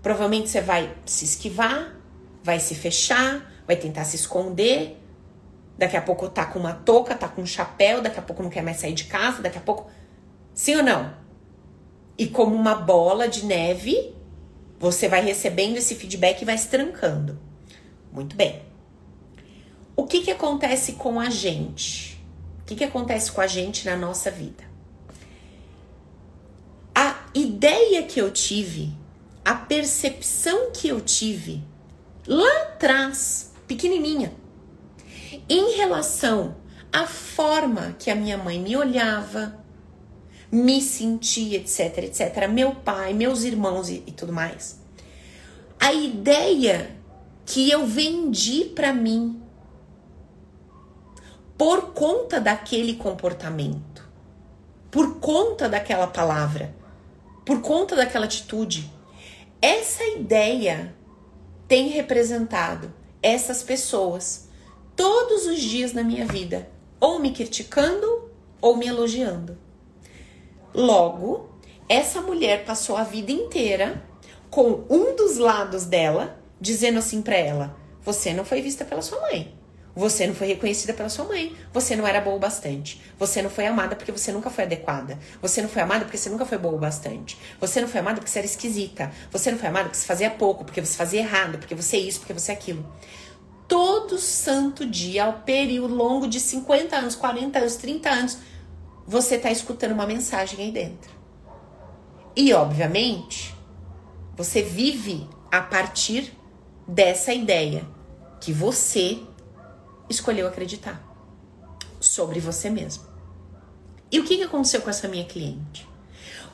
[0.00, 1.96] Provavelmente você vai se esquivar,
[2.42, 5.02] vai se fechar, vai tentar se esconder.
[5.76, 8.48] Daqui a pouco tá com uma touca, tá com um chapéu, daqui a pouco não
[8.48, 9.90] quer mais sair de casa, daqui a pouco.
[10.54, 11.25] Sim ou não?
[12.18, 14.14] E como uma bola de neve,
[14.78, 17.38] você vai recebendo esse feedback e vai se trancando.
[18.12, 18.62] Muito bem.
[19.94, 22.22] O que, que acontece com a gente?
[22.60, 24.64] O que, que acontece com a gente na nossa vida?
[26.94, 28.92] A ideia que eu tive,
[29.44, 31.62] a percepção que eu tive
[32.26, 34.32] lá atrás, pequenininha,
[35.48, 36.56] em relação
[36.92, 39.58] à forma que a minha mãe me olhava,
[40.50, 44.80] me sentia, etc, etc, meu pai, meus irmãos e, e tudo mais.
[45.78, 46.96] A ideia
[47.44, 49.40] que eu vendi para mim
[51.56, 54.06] por conta daquele comportamento,
[54.90, 56.74] por conta daquela palavra,
[57.44, 58.90] por conta daquela atitude.
[59.62, 60.94] Essa ideia
[61.66, 64.48] tem representado essas pessoas
[64.94, 66.68] todos os dias na minha vida,
[67.00, 68.30] ou me criticando
[68.60, 69.56] ou me elogiando.
[70.76, 71.48] Logo,
[71.88, 74.04] essa mulher passou a vida inteira
[74.50, 79.18] com um dos lados dela dizendo assim para ela: "Você não foi vista pela sua
[79.22, 79.56] mãe.
[79.94, 81.56] Você não foi reconhecida pela sua mãe.
[81.72, 83.00] Você não era boa o bastante.
[83.18, 85.18] Você não foi amada porque você nunca foi adequada.
[85.40, 87.38] Você não foi amada porque você nunca foi boa o bastante.
[87.58, 89.10] Você não foi amada porque você era esquisita.
[89.32, 92.00] Você não foi amada porque você fazia pouco, porque você fazia errado, porque você é
[92.00, 92.86] isso, porque você é aquilo.
[93.66, 98.38] Todo santo dia, ao período longo de 50 anos, 40 anos, 30 anos,
[99.06, 101.10] você está escutando uma mensagem aí dentro.
[102.34, 103.54] E, obviamente,
[104.36, 106.32] você vive a partir
[106.86, 107.86] dessa ideia
[108.40, 109.20] que você
[110.08, 111.02] escolheu acreditar
[112.00, 113.04] sobre você mesmo.
[114.10, 115.88] E o que aconteceu com essa minha cliente?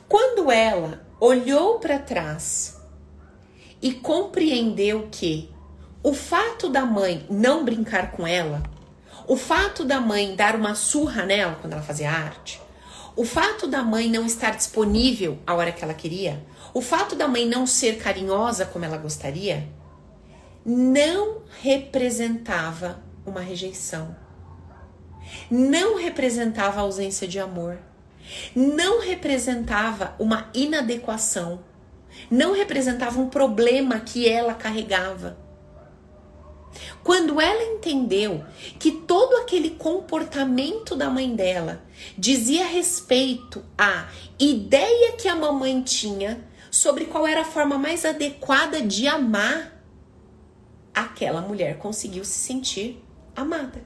[0.07, 2.79] Quando ela olhou para trás
[3.81, 5.51] e compreendeu que
[6.01, 8.63] o fato da mãe não brincar com ela,
[9.27, 12.61] o fato da mãe dar uma surra nela quando ela fazia arte,
[13.15, 17.27] o fato da mãe não estar disponível a hora que ela queria, o fato da
[17.27, 19.67] mãe não ser carinhosa como ela gostaria,
[20.65, 24.15] não representava uma rejeição.
[25.49, 27.77] Não representava ausência de amor.
[28.55, 31.63] Não representava uma inadequação.
[32.29, 35.37] Não representava um problema que ela carregava.
[37.03, 38.43] Quando ela entendeu
[38.79, 41.83] que todo aquele comportamento da mãe dela
[42.17, 44.07] dizia respeito à
[44.39, 49.83] ideia que a mamãe tinha sobre qual era a forma mais adequada de amar,
[50.93, 53.03] aquela mulher conseguiu se sentir
[53.35, 53.83] amada,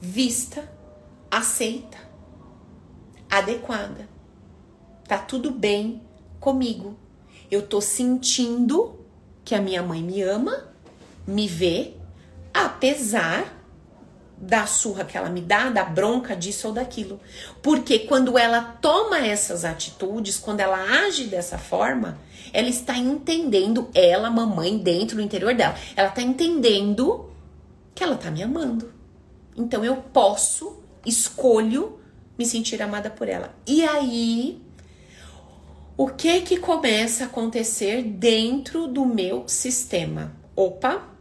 [0.00, 0.70] vista,
[1.30, 1.98] aceita,
[3.30, 4.08] adequada.
[5.06, 6.02] Tá tudo bem
[6.40, 6.96] comigo.
[7.50, 8.98] Eu tô sentindo
[9.44, 10.74] que a minha mãe me ama,
[11.26, 11.94] me vê,
[12.52, 13.56] apesar
[14.38, 17.20] da surra que ela me dá, da bronca disso ou daquilo.
[17.62, 22.18] Porque quando ela toma essas atitudes, quando ela age dessa forma,
[22.52, 27.30] ela está entendendo, ela, mamãe, dentro do interior dela, ela está entendendo
[27.94, 28.92] que ela tá me amando.
[29.56, 31.98] Então eu posso, escolho
[32.38, 33.54] me sentir amada por ela.
[33.66, 34.60] E aí,
[35.96, 40.36] o que que começa a acontecer dentro do meu sistema?
[40.54, 41.15] Opa,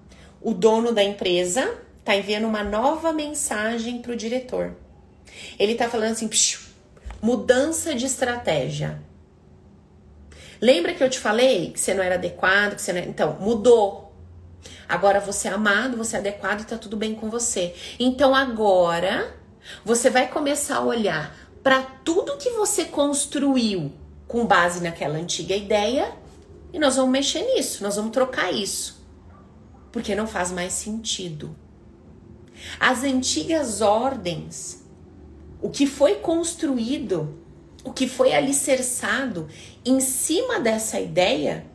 [0.46, 4.76] o dono da empresa tá enviando uma nova mensagem pro diretor.
[5.58, 6.30] Ele tá falando assim,
[7.20, 9.02] mudança de estratégia.
[10.62, 13.02] Lembra que eu te falei que você não era adequado, que você não...
[13.02, 14.14] então mudou.
[14.88, 17.74] Agora você é amado, você é adequado e tá tudo bem com você.
[18.00, 19.36] Então agora
[19.84, 23.92] você vai começar a olhar para tudo que você construiu
[24.28, 26.12] com base naquela antiga ideia
[26.72, 28.95] e nós vamos mexer nisso, nós vamos trocar isso.
[29.96, 31.56] Porque não faz mais sentido.
[32.78, 34.86] As antigas ordens,
[35.62, 37.40] o que foi construído,
[37.82, 39.48] o que foi alicerçado
[39.86, 41.66] em cima dessa ideia,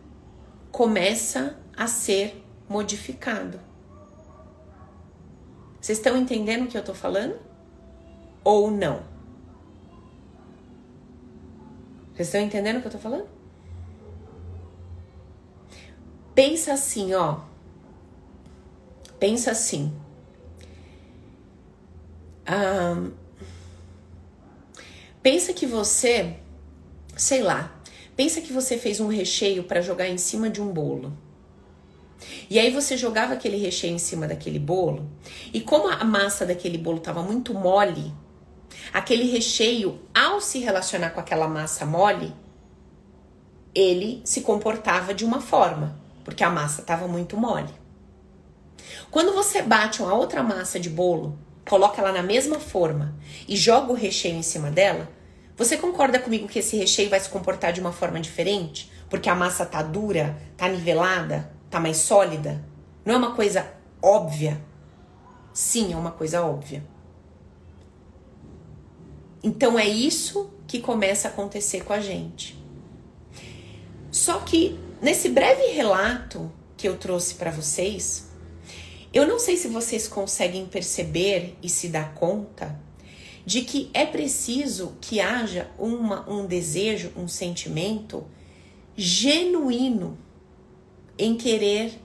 [0.71, 3.59] começa a ser modificado.
[5.81, 7.39] Vocês estão entendendo o que eu tô falando?
[8.45, 9.03] Ou não?
[12.13, 13.27] Vocês estão entendendo o que eu tô falando?
[16.35, 17.49] Pensa assim, ó.
[19.21, 19.93] Pensa assim.
[25.23, 26.35] pensa que você,
[27.17, 27.81] sei lá,
[28.21, 31.17] Pensa que você fez um recheio para jogar em cima de um bolo.
[32.51, 35.09] E aí você jogava aquele recheio em cima daquele bolo,
[35.55, 38.13] e como a massa daquele bolo estava muito mole,
[38.93, 42.35] aquele recheio, ao se relacionar com aquela massa mole,
[43.75, 47.73] ele se comportava de uma forma, porque a massa estava muito mole.
[49.11, 53.15] Quando você bate uma outra massa de bolo, coloca ela na mesma forma
[53.47, 55.09] e joga o recheio em cima dela,
[55.57, 58.91] você concorda comigo que esse recheio vai se comportar de uma forma diferente?
[59.11, 62.65] Porque a massa tá dura, tá nivelada, tá mais sólida?
[63.05, 63.71] Não é uma coisa
[64.01, 64.61] óbvia?
[65.53, 66.83] Sim, é uma coisa óbvia.
[69.43, 72.59] Então é isso que começa a acontecer com a gente.
[74.11, 78.30] Só que nesse breve relato que eu trouxe para vocês,
[79.13, 82.79] eu não sei se vocês conseguem perceber e se dar conta
[83.45, 88.25] de que é preciso que haja uma, um desejo, um sentimento
[88.97, 90.17] genuíno
[91.19, 92.01] em querer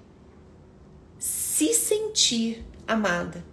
[1.20, 3.44] se sentir amada.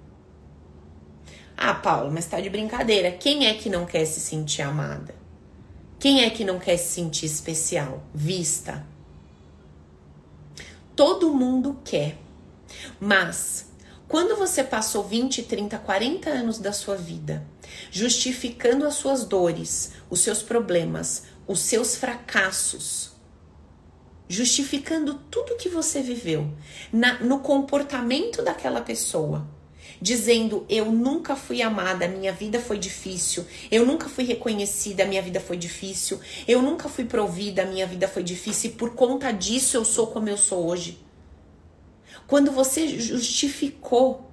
[1.56, 3.12] Ah, Paulo, mas tá de brincadeira.
[3.12, 5.14] Quem é que não quer se sentir amada?
[5.98, 8.84] Quem é que não quer se sentir especial, vista?
[10.96, 12.18] Todo mundo quer.
[13.00, 13.66] Mas
[14.08, 17.46] quando você passou 20, 30, 40 anos da sua vida
[17.90, 23.12] justificando as suas dores, os seus problemas, os seus fracassos,
[24.28, 26.50] justificando tudo que você viveu
[26.92, 29.46] na, no comportamento daquela pessoa,
[30.00, 35.40] dizendo eu nunca fui amada, minha vida foi difícil, eu nunca fui reconhecida, minha vida
[35.40, 36.18] foi difícil,
[36.48, 40.28] eu nunca fui provida, minha vida foi difícil e por conta disso eu sou como
[40.28, 41.01] eu sou hoje.
[42.26, 44.30] Quando você justificou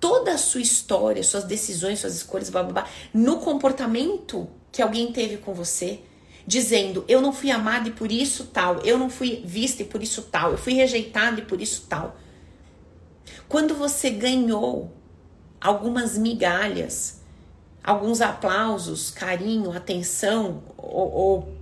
[0.00, 5.12] toda a sua história, suas decisões, suas escolhas, blá, blá, blá, no comportamento que alguém
[5.12, 6.00] teve com você,
[6.46, 10.02] dizendo: eu não fui amada e por isso tal, eu não fui vista e por
[10.02, 12.16] isso tal, eu fui rejeitada e por isso tal.
[13.48, 14.92] Quando você ganhou
[15.60, 17.20] algumas migalhas,
[17.82, 21.56] alguns aplausos, carinho, atenção, ou, ou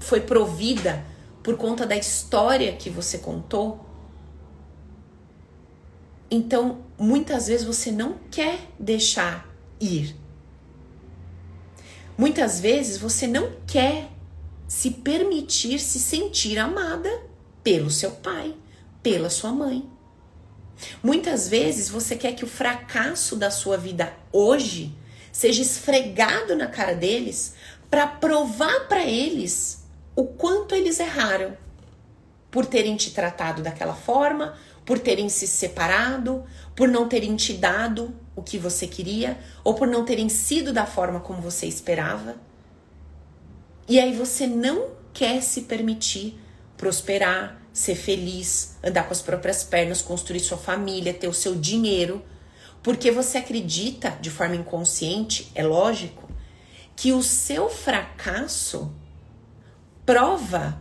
[0.00, 1.04] foi provida
[1.42, 3.87] por conta da história que você contou,
[6.30, 9.48] então, muitas vezes você não quer deixar
[9.80, 10.14] ir.
[12.16, 14.10] Muitas vezes você não quer
[14.66, 17.08] se permitir se sentir amada
[17.62, 18.54] pelo seu pai,
[19.02, 19.88] pela sua mãe.
[21.02, 24.94] Muitas vezes você quer que o fracasso da sua vida hoje
[25.32, 27.54] seja esfregado na cara deles
[27.90, 31.56] para provar para eles o quanto eles erraram
[32.50, 34.56] por terem te tratado daquela forma,
[34.88, 39.86] por terem se separado, por não terem te dado o que você queria, ou por
[39.86, 42.36] não terem sido da forma como você esperava.
[43.86, 46.40] E aí você não quer se permitir
[46.74, 52.24] prosperar, ser feliz, andar com as próprias pernas, construir sua família, ter o seu dinheiro,
[52.82, 56.30] porque você acredita de forma inconsciente, é lógico,
[56.96, 58.90] que o seu fracasso
[60.06, 60.80] prova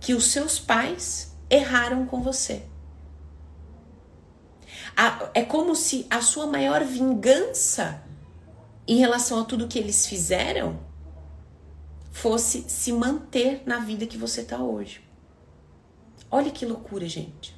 [0.00, 2.62] que os seus pais erraram com você.
[5.34, 8.02] é como se a sua maior vingança
[8.88, 10.80] em relação a tudo que eles fizeram
[12.10, 15.02] fosse se manter na vida que você está hoje.
[16.30, 17.54] Olha que loucura, gente.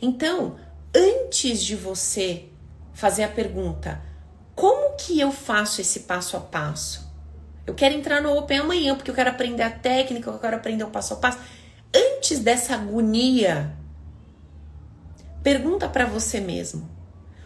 [0.00, 0.56] Então,
[0.94, 2.48] antes de você
[2.92, 4.02] fazer a pergunta,
[4.54, 7.10] como que eu faço esse passo a passo?
[7.66, 10.84] Eu quero entrar no Open amanhã porque eu quero aprender a técnica, eu quero aprender
[10.84, 11.38] o passo a passo
[12.24, 13.76] antes dessa agonia,
[15.42, 16.88] pergunta para você mesmo: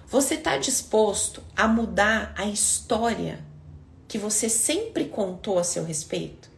[0.06, 3.44] você está disposto a mudar a história
[4.06, 6.48] que você sempre contou a seu respeito?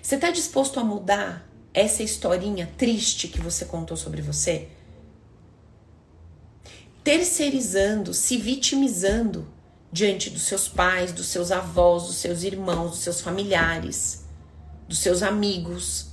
[0.00, 1.44] Você está disposto a mudar
[1.74, 4.68] essa historinha triste que você contou sobre você?
[7.02, 9.48] Terceirizando, se vitimizando
[9.90, 14.27] diante dos seus pais, dos seus avós, dos seus irmãos, dos seus familiares
[14.88, 16.06] dos seus amigos,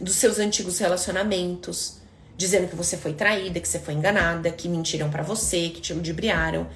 [0.00, 1.98] dos seus antigos relacionamentos,
[2.36, 5.94] dizendo que você foi traída, que você foi enganada, que mentiram para você, que te
[5.94, 6.68] ludibriaram,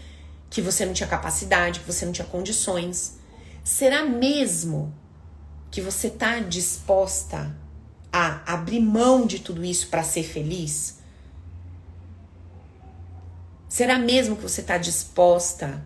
[0.48, 3.18] que você não tinha capacidade, que você não tinha condições.
[3.64, 4.94] Será mesmo
[5.70, 7.54] que você tá disposta
[8.12, 11.00] a abrir mão de tudo isso para ser feliz?
[13.68, 15.84] Será mesmo que você está disposta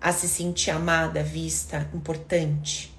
[0.00, 2.97] a se sentir amada, vista, importante?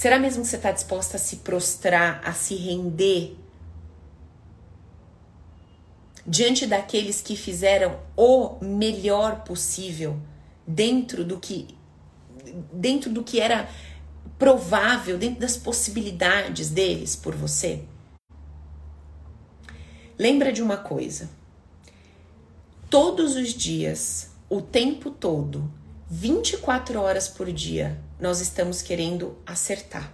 [0.00, 3.36] Será mesmo que você está disposta a se prostrar, a se render
[6.26, 10.18] diante daqueles que fizeram o melhor possível
[10.66, 11.76] dentro do que
[12.72, 13.68] dentro do que era
[14.38, 17.84] provável, dentro das possibilidades deles por você?
[20.18, 21.28] Lembra de uma coisa.
[22.88, 25.70] Todos os dias, o tempo todo,
[26.08, 30.12] 24 horas por dia, nós estamos querendo acertar.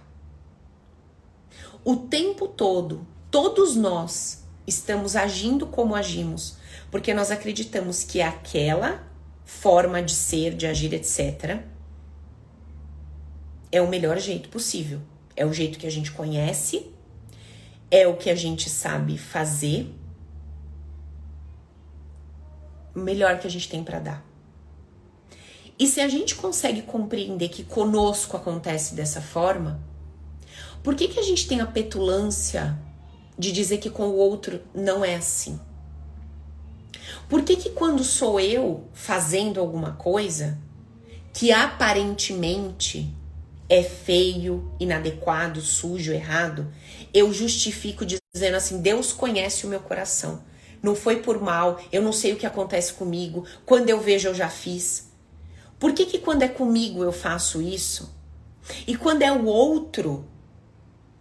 [1.83, 6.57] O tempo todo, todos nós estamos agindo como agimos,
[6.91, 9.03] porque nós acreditamos que aquela
[9.45, 11.61] forma de ser, de agir, etc.,
[13.71, 15.01] é o melhor jeito possível.
[15.35, 16.91] É o jeito que a gente conhece,
[17.91, 19.93] é o que a gente sabe fazer,
[22.95, 24.26] o melhor que a gente tem para dar.
[25.79, 29.79] E se a gente consegue compreender que conosco acontece dessa forma,
[30.83, 32.77] por que, que a gente tem a petulância
[33.37, 35.59] de dizer que com o outro não é assim?
[37.29, 40.57] Por que, que quando sou eu fazendo alguma coisa
[41.33, 43.13] que aparentemente
[43.69, 46.71] é feio, inadequado, sujo, errado,
[47.13, 50.41] eu justifico dizendo assim: Deus conhece o meu coração.
[50.81, 53.45] Não foi por mal, eu não sei o que acontece comigo.
[53.65, 55.06] Quando eu vejo, eu já fiz.
[55.79, 58.15] Por que, que quando é comigo eu faço isso?
[58.85, 60.25] E quando é o outro,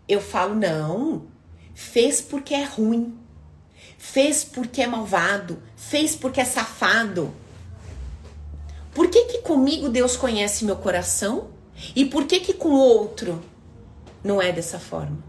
[0.08, 1.26] eu falo: não,
[1.74, 3.16] fez porque é ruim,
[3.98, 7.32] fez porque é malvado, fez porque é safado.
[8.94, 11.50] Por que, que comigo Deus conhece meu coração
[11.94, 13.42] e por que que com o outro
[14.24, 15.22] não é dessa forma?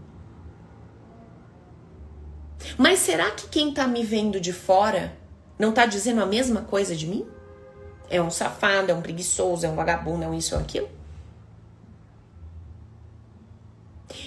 [2.78, 5.16] Mas será que quem tá me vendo de fora
[5.58, 7.26] não tá dizendo a mesma coisa de mim?
[8.10, 10.88] É um safado, é um preguiçoso, é um vagabundo, é um isso ou aquilo?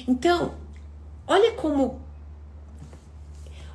[0.07, 0.53] Então,
[1.27, 2.01] olha como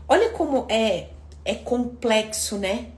[0.09, 1.11] olha como é
[1.45, 2.91] é complexo, né?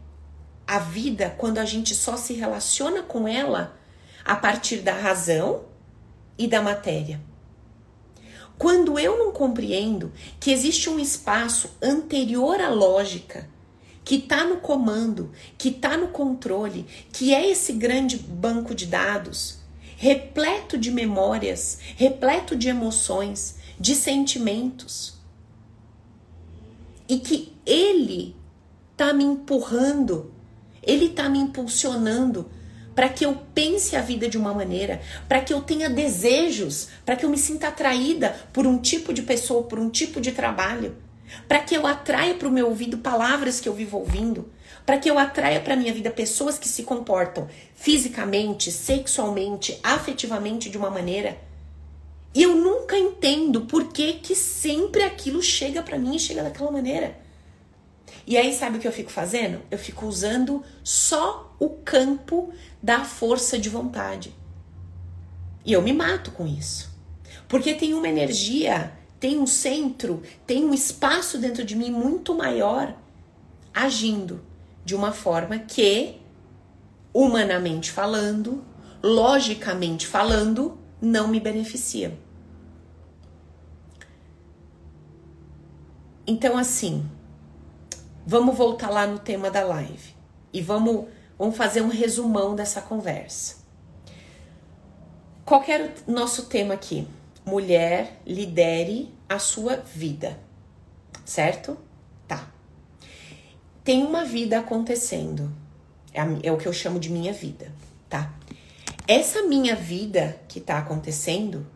[0.67, 3.77] A vida quando a gente só se relaciona com ela
[4.25, 5.65] a partir da razão
[6.37, 7.21] e da matéria.
[8.59, 13.49] Quando eu não compreendo que existe um espaço anterior à lógica,
[14.09, 19.59] que está no comando, que está no controle, que é esse grande banco de dados,
[19.99, 25.19] repleto de memórias, repleto de emoções, de sentimentos,
[27.07, 28.35] e que ele
[28.93, 30.33] está me empurrando,
[30.83, 32.51] ele está me impulsionando
[32.95, 37.15] para que eu pense a vida de uma maneira, para que eu tenha desejos, para
[37.15, 40.97] que eu me sinta atraída por um tipo de pessoa, por um tipo de trabalho,
[41.47, 44.51] para que eu atraia para o meu ouvido palavras que eu vivo ouvindo,
[44.85, 50.79] para que eu atraia para minha vida pessoas que se comportam fisicamente, sexualmente, afetivamente de
[50.79, 51.39] uma maneira.
[52.35, 56.71] E eu nunca entendo por que, que sempre aquilo chega para mim e chega daquela
[56.71, 57.19] maneira.
[58.27, 59.61] E aí, sabe o que eu fico fazendo?
[59.71, 62.53] Eu fico usando só o campo
[62.83, 64.35] da força de vontade.
[65.65, 66.91] E eu me mato com isso.
[67.49, 72.95] Porque tem uma energia, tem um centro, tem um espaço dentro de mim muito maior
[73.75, 74.41] agindo
[74.85, 76.21] de uma forma que,
[77.13, 78.65] humanamente falando,
[79.03, 82.19] logicamente falando, não me beneficia.
[86.27, 87.09] Então, assim,
[88.27, 90.15] vamos voltar lá no tema da live
[90.53, 91.07] e vamos
[91.39, 93.59] Vamos fazer um resumão dessa conversa.
[95.45, 97.07] Qual era o nosso tema aqui?
[97.49, 100.39] Mulher, lidere a sua vida.
[101.25, 101.79] Certo?
[102.27, 102.53] Tá.
[103.83, 105.51] Tem uma vida acontecendo.
[106.13, 107.73] É, a, é o que eu chamo de minha vida,
[108.07, 108.35] tá?
[109.07, 111.67] Essa minha vida que tá acontecendo,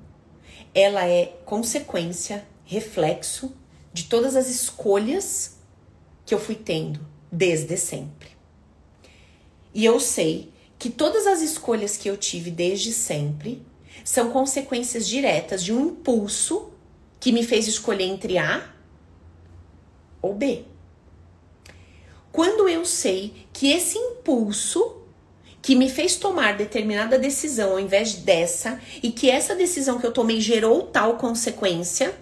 [0.74, 3.56] ela é consequência, reflexo
[3.94, 5.56] de todas as escolhas
[6.26, 7.00] que eu fui tendo
[7.30, 8.28] desde sempre.
[9.72, 13.64] E eu sei que todas as escolhas que eu tive desde sempre
[14.04, 16.72] são consequências diretas de um impulso
[17.20, 18.68] que me fez escolher entre A
[20.20, 20.64] ou B.
[22.32, 24.98] Quando eu sei que esse impulso
[25.60, 30.12] que me fez tomar determinada decisão ao invés dessa e que essa decisão que eu
[30.12, 32.14] tomei gerou tal consequência,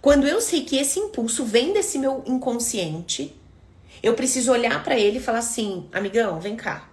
[0.00, 3.34] quando eu sei que esse impulso vem desse meu inconsciente,
[4.02, 6.90] eu preciso olhar para ele e falar assim: amigão, vem cá.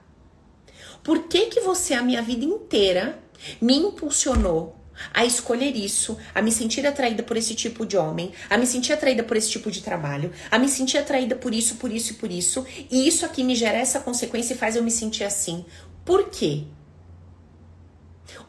[1.03, 3.19] Por que, que você, a minha vida inteira,
[3.61, 4.81] me impulsionou
[5.13, 8.93] a escolher isso, a me sentir atraída por esse tipo de homem, a me sentir
[8.93, 12.15] atraída por esse tipo de trabalho, a me sentir atraída por isso, por isso e
[12.15, 15.65] por isso, e isso aqui me gera essa consequência e faz eu me sentir assim.
[16.05, 16.65] Por quê?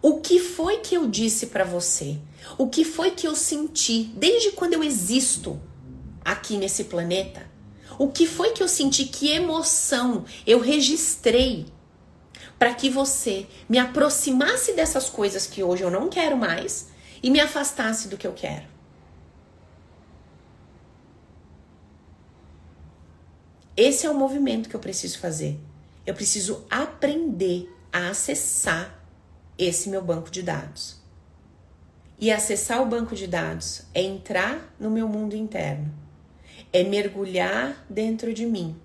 [0.01, 2.19] O que foi que eu disse para você?
[2.59, 5.61] O que foi que eu senti desde quando eu existo
[6.25, 7.51] aqui nesse planeta?
[7.99, 9.05] O que foi que eu senti?
[9.05, 11.67] Que emoção eu registrei
[12.63, 16.91] para que você me aproximasse dessas coisas que hoje eu não quero mais
[17.21, 18.67] e me afastasse do que eu quero.
[23.77, 25.59] Esse é o movimento que eu preciso fazer.
[26.07, 28.97] Eu preciso aprender a acessar
[29.59, 31.03] esse meu banco de dados.
[32.17, 35.93] E acessar o banco de dados é entrar no meu mundo interno,
[36.73, 38.81] é mergulhar dentro de mim,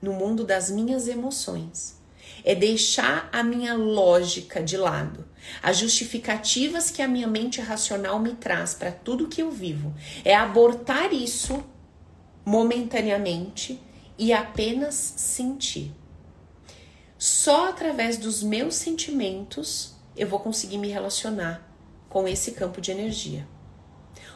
[0.00, 2.02] no mundo das minhas emoções,
[2.44, 5.24] é deixar a minha lógica de lado,
[5.62, 10.34] as justificativas que a minha mente racional me traz para tudo que eu vivo, é
[10.34, 11.64] abortar isso
[12.44, 13.80] momentaneamente
[14.18, 15.92] e apenas sentir.
[17.16, 21.66] Só através dos meus sentimentos eu vou conseguir me relacionar
[22.08, 23.48] com esse campo de energia.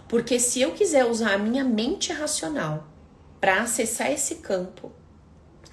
[0.08, 2.88] Porque se eu quiser usar a minha mente racional
[3.38, 4.90] para acessar esse campo,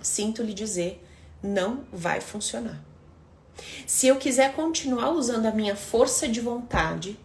[0.01, 1.04] sinto lhe dizer,
[1.45, 2.83] não vai funcionar.
[3.85, 7.17] Se eu quiser continuar usando a minha força de vontade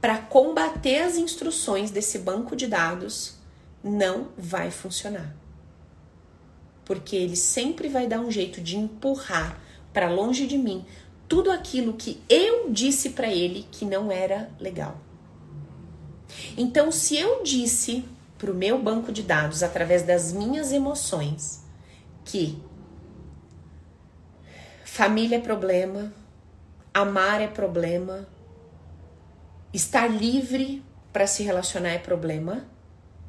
[0.00, 3.34] para combater as instruções desse banco de dados,
[3.82, 5.34] não vai funcionar
[6.84, 9.58] porque ele sempre vai dar um jeito de empurrar
[9.92, 10.84] para longe de mim
[11.26, 15.00] tudo aquilo que eu disse para ele que não era legal.
[16.56, 18.04] Então, se eu disse
[18.36, 21.64] para o meu banco de dados, através das minhas emoções,
[22.24, 22.58] que
[24.94, 26.14] família é problema,
[26.94, 28.28] amar é problema,
[29.72, 32.64] estar livre para se relacionar é problema,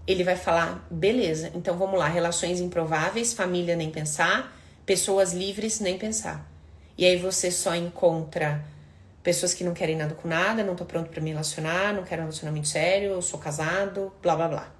[0.06, 4.56] ele vai falar: beleza, então vamos lá, relações improváveis, família nem pensar,
[4.86, 6.48] pessoas livres nem pensar.
[6.96, 8.64] E aí você só encontra
[9.24, 12.22] pessoas que não querem nada com nada, não tô pronto para me relacionar, não quero
[12.22, 14.72] um relacionamento sério, eu sou casado, blá blá blá.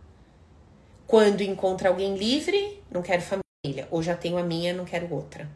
[1.08, 5.50] Quando encontra alguém livre, não quero família, ou já tenho a minha, não quero outra.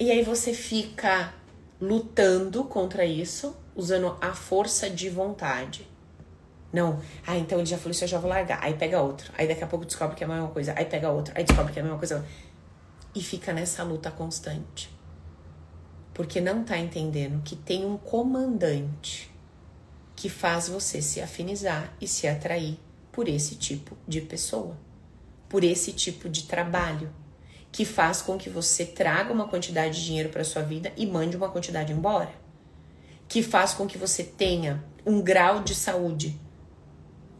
[0.00, 1.34] E aí você fica
[1.78, 5.86] lutando contra isso, usando a força de vontade.
[6.72, 7.02] Não.
[7.26, 8.64] Ah, então ele já falou isso, eu já vou largar.
[8.64, 9.30] Aí pega outro.
[9.36, 10.72] Aí daqui a pouco descobre que é a mesma coisa.
[10.74, 11.34] Aí pega outro.
[11.36, 12.26] Aí descobre que é a mesma coisa.
[13.14, 14.90] E fica nessa luta constante.
[16.14, 19.30] Porque não tá entendendo que tem um comandante
[20.16, 22.78] que faz você se afinizar e se atrair
[23.12, 24.78] por esse tipo de pessoa,
[25.46, 27.12] por esse tipo de trabalho,
[27.72, 31.36] que faz com que você traga uma quantidade de dinheiro para sua vida e mande
[31.36, 32.32] uma quantidade embora,
[33.28, 36.40] que faz com que você tenha um grau de saúde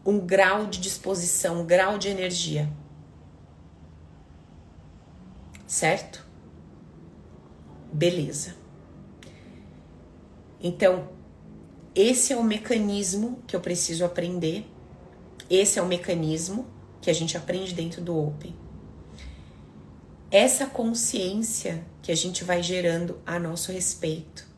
[0.05, 2.69] um grau de disposição, um grau de energia.
[5.67, 6.25] Certo?
[7.93, 8.55] Beleza.
[10.59, 11.09] Então,
[11.95, 14.65] esse é o mecanismo que eu preciso aprender.
[15.49, 16.67] Esse é o mecanismo
[17.01, 18.55] que a gente aprende dentro do Open.
[20.31, 24.51] Essa consciência que a gente vai gerando a nosso respeito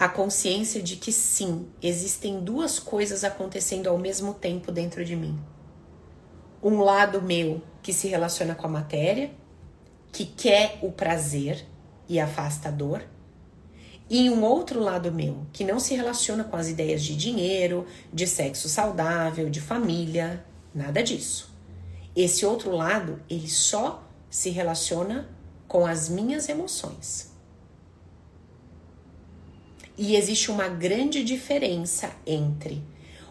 [0.00, 5.38] a consciência de que sim, existem duas coisas acontecendo ao mesmo tempo dentro de mim.
[6.62, 9.30] Um lado meu que se relaciona com a matéria,
[10.10, 11.66] que quer o prazer
[12.08, 13.02] e afasta a dor,
[14.08, 18.26] e um outro lado meu que não se relaciona com as ideias de dinheiro, de
[18.26, 20.42] sexo saudável, de família,
[20.74, 21.49] nada disso.
[22.14, 25.28] Esse outro lado, ele só se relaciona
[25.68, 27.30] com as minhas emoções.
[29.96, 32.82] E existe uma grande diferença entre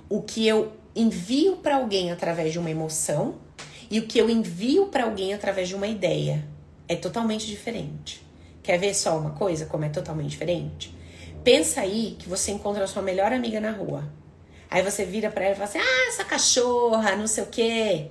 [0.08, 3.36] o que eu envio para alguém através de uma emoção
[3.90, 6.48] e o que eu envio para alguém através de uma ideia.
[6.88, 8.26] É totalmente diferente.
[8.62, 10.96] Quer ver só uma coisa como é totalmente diferente?
[11.44, 14.04] Pensa aí que você encontra a sua melhor amiga na rua.
[14.70, 18.10] Aí você vira para ela e fala assim: "Ah, essa cachorra, não sei o quê".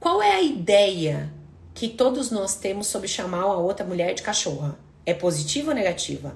[0.00, 1.32] Qual é a ideia
[1.74, 4.76] que todos nós temos sobre chamar a outra mulher de cachorra?
[5.06, 6.34] É positiva ou negativa?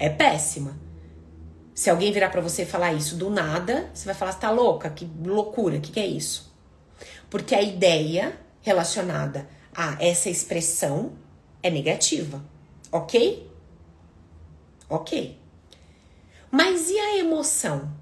[0.00, 0.76] é péssima.
[1.74, 4.88] Se alguém virar para você falar isso do nada, você vai falar, tá louca?
[4.90, 6.52] Que loucura, que, que é isso?
[7.28, 11.12] Porque a ideia relacionada a essa expressão
[11.62, 12.42] é negativa,
[12.90, 13.48] ok?
[14.88, 15.38] Ok.
[16.50, 17.92] Mas e a emoção?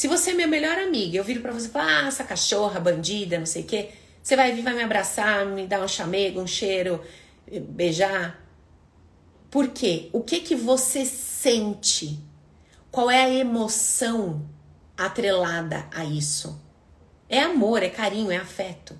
[0.00, 2.80] Se você é minha melhor amiga, eu viro para você e falo, ah, essa cachorra,
[2.80, 3.90] bandida, não sei o quê,
[4.22, 7.04] você vai vir, vai me abraçar, me dar um chamego, um cheiro,
[7.68, 8.42] beijar.
[9.50, 10.08] Por quê?
[10.10, 12.18] O que que você sente?
[12.90, 14.48] Qual é a emoção
[14.96, 16.58] atrelada a isso?
[17.28, 18.96] É amor, é carinho, é afeto.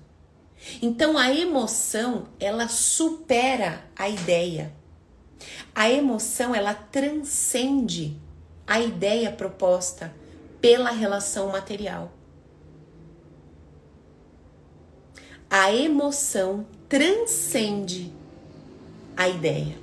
[0.83, 4.71] Então a emoção, ela supera a ideia.
[5.73, 8.21] A emoção, ela transcende
[8.67, 10.20] a ideia proposta
[10.61, 12.11] pela relação material.
[15.49, 18.13] A emoção transcende
[19.17, 19.75] a ideia.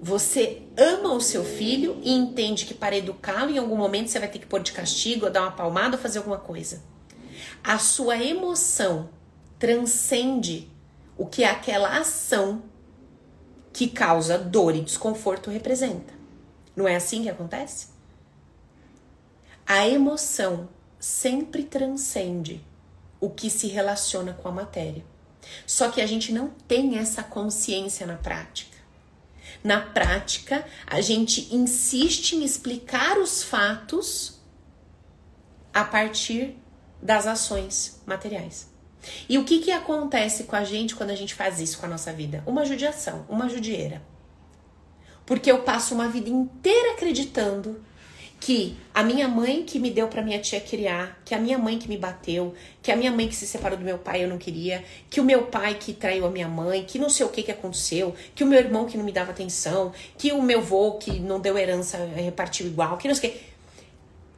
[0.00, 4.28] Você ama o seu filho e entende que para educá-lo em algum momento você vai
[4.28, 6.82] ter que pôr de castigo, ou dar uma palmada ou fazer alguma coisa.
[7.62, 9.08] A sua emoção
[9.58, 10.70] transcende
[11.16, 12.62] o que aquela ação
[13.72, 16.12] que causa dor e desconforto representa.
[16.76, 17.93] Não é assim que acontece?
[19.66, 22.64] A emoção sempre transcende
[23.20, 25.04] o que se relaciona com a matéria.
[25.66, 28.76] Só que a gente não tem essa consciência na prática.
[29.62, 34.40] Na prática, a gente insiste em explicar os fatos
[35.72, 36.56] a partir
[37.00, 38.68] das ações materiais.
[39.28, 41.88] E o que, que acontece com a gente quando a gente faz isso com a
[41.88, 42.42] nossa vida?
[42.46, 44.02] Uma judiação, uma judieira.
[45.26, 47.82] Porque eu passo uma vida inteira acreditando
[48.44, 51.78] que a minha mãe que me deu para minha tia criar, que a minha mãe
[51.78, 54.36] que me bateu, que a minha mãe que se separou do meu pai eu não
[54.36, 57.42] queria, que o meu pai que traiu a minha mãe, que não sei o que
[57.42, 60.98] que aconteceu, que o meu irmão que não me dava atenção, que o meu vô
[60.98, 63.40] que não deu herança repartiu igual, que não sei o que.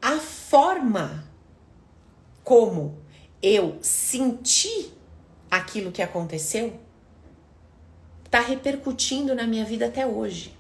[0.00, 1.24] A forma
[2.44, 2.96] como
[3.42, 4.92] eu senti
[5.50, 6.78] aquilo que aconteceu
[8.30, 10.55] tá repercutindo na minha vida até hoje.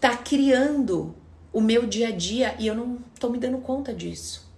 [0.00, 1.14] Tá criando
[1.52, 4.48] o meu dia a dia e eu não tô me dando conta disso.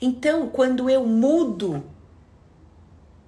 [0.00, 1.84] Então, quando eu mudo,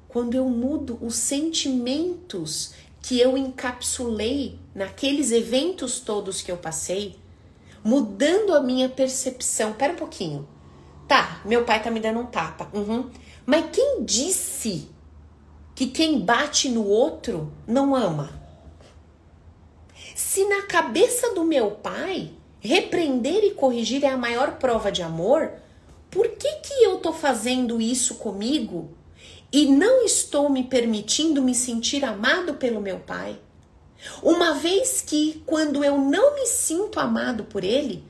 [0.09, 7.19] quando eu mudo os sentimentos que eu encapsulei naqueles eventos todos que eu passei,
[7.85, 9.73] mudando a minha percepção.
[9.73, 10.49] Pera um pouquinho.
[11.09, 12.71] Tá, meu pai tá me dando um tapa.
[12.73, 13.11] Uhum.
[13.45, 14.89] Mas quem disse
[15.75, 18.42] que quem bate no outro não ama?
[20.15, 25.53] Se na cabeça do meu pai repreender e corrigir é a maior prova de amor,
[26.11, 28.91] por que que eu tô fazendo isso comigo
[29.53, 33.39] e não estou me permitindo me sentir amado pelo meu pai?
[34.23, 38.05] Uma vez que quando eu não me sinto amado por ele,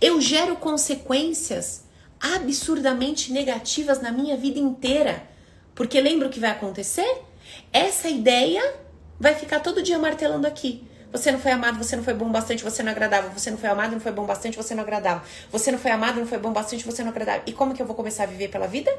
[0.00, 1.84] eu gero consequências
[2.20, 5.26] absurdamente negativas na minha vida inteira.
[5.74, 7.22] Porque lembra o que vai acontecer?
[7.72, 8.74] Essa ideia
[9.18, 10.84] vai ficar todo dia martelando aqui.
[11.12, 13.28] Você não foi amado, você não foi bom bastante, você não agradava.
[13.28, 15.22] Você não foi amado, não foi bom bastante, você não agradava.
[15.50, 17.42] Você não foi amado, não foi bom bastante, você não agradava.
[17.46, 18.90] E como que eu vou começar a viver pela vida?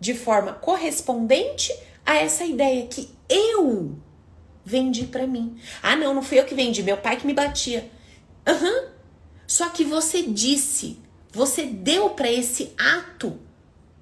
[0.00, 1.70] De forma correspondente
[2.06, 3.98] a essa ideia que eu
[4.64, 5.60] vendi para mim.
[5.82, 7.90] Ah, não, não fui eu que vendi, meu pai que me batia.
[8.46, 8.66] Aham.
[8.66, 8.90] Uhum.
[9.46, 10.98] Só que você disse,
[11.32, 13.38] você deu para esse ato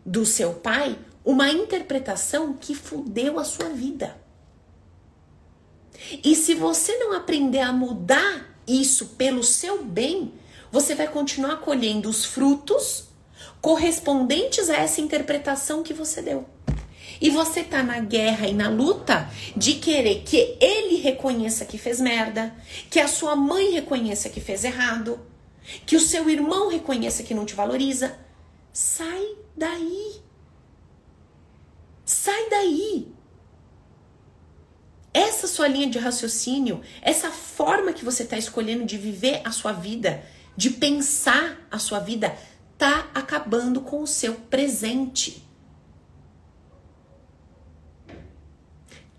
[0.05, 4.28] do seu pai uma interpretação que fudeu a sua vida.
[6.24, 10.32] E se você não aprender a mudar isso pelo seu bem,
[10.70, 13.09] você vai continuar colhendo os frutos
[13.61, 16.46] correspondentes a essa interpretação que você deu.
[17.20, 22.01] E você tá na guerra e na luta de querer que ele reconheça que fez
[22.01, 22.55] merda,
[22.90, 25.18] que a sua mãe reconheça que fez errado,
[25.84, 28.16] que o seu irmão reconheça que não te valoriza.
[28.72, 30.20] Sai daí.
[32.05, 33.09] Sai daí.
[35.13, 39.73] Essa sua linha de raciocínio, essa forma que você está escolhendo de viver a sua
[39.73, 40.23] vida,
[40.57, 42.37] de pensar a sua vida,
[42.77, 45.45] tá acabando com o seu presente.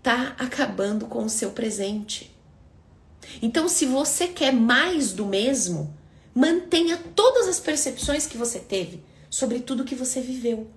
[0.02, 2.34] Tá acabando com o seu presente.
[3.42, 5.94] Então, se você quer mais do mesmo,
[6.34, 10.70] mantenha todas as percepções que você teve sobre tudo que você viveu.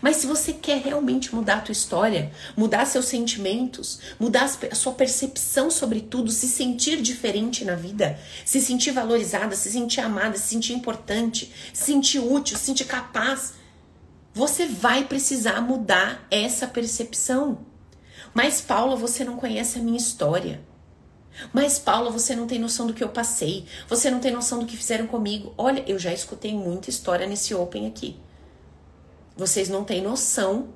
[0.00, 4.92] Mas se você quer realmente mudar a tua história, mudar seus sentimentos, mudar a sua
[4.92, 10.48] percepção sobre tudo, se sentir diferente na vida, se sentir valorizada, se sentir amada, se
[10.48, 13.54] sentir importante, se sentir útil, se sentir capaz,
[14.32, 17.66] você vai precisar mudar essa percepção.
[18.32, 20.60] Mas Paula, você não conhece a minha história.
[21.52, 23.64] Mas Paula, você não tem noção do que eu passei.
[23.88, 25.52] Você não tem noção do que fizeram comigo.
[25.56, 28.16] Olha, eu já escutei muita história nesse open aqui.
[29.40, 30.68] Vocês não têm noção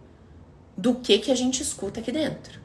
[0.74, 2.58] do que que a gente escuta aqui dentro.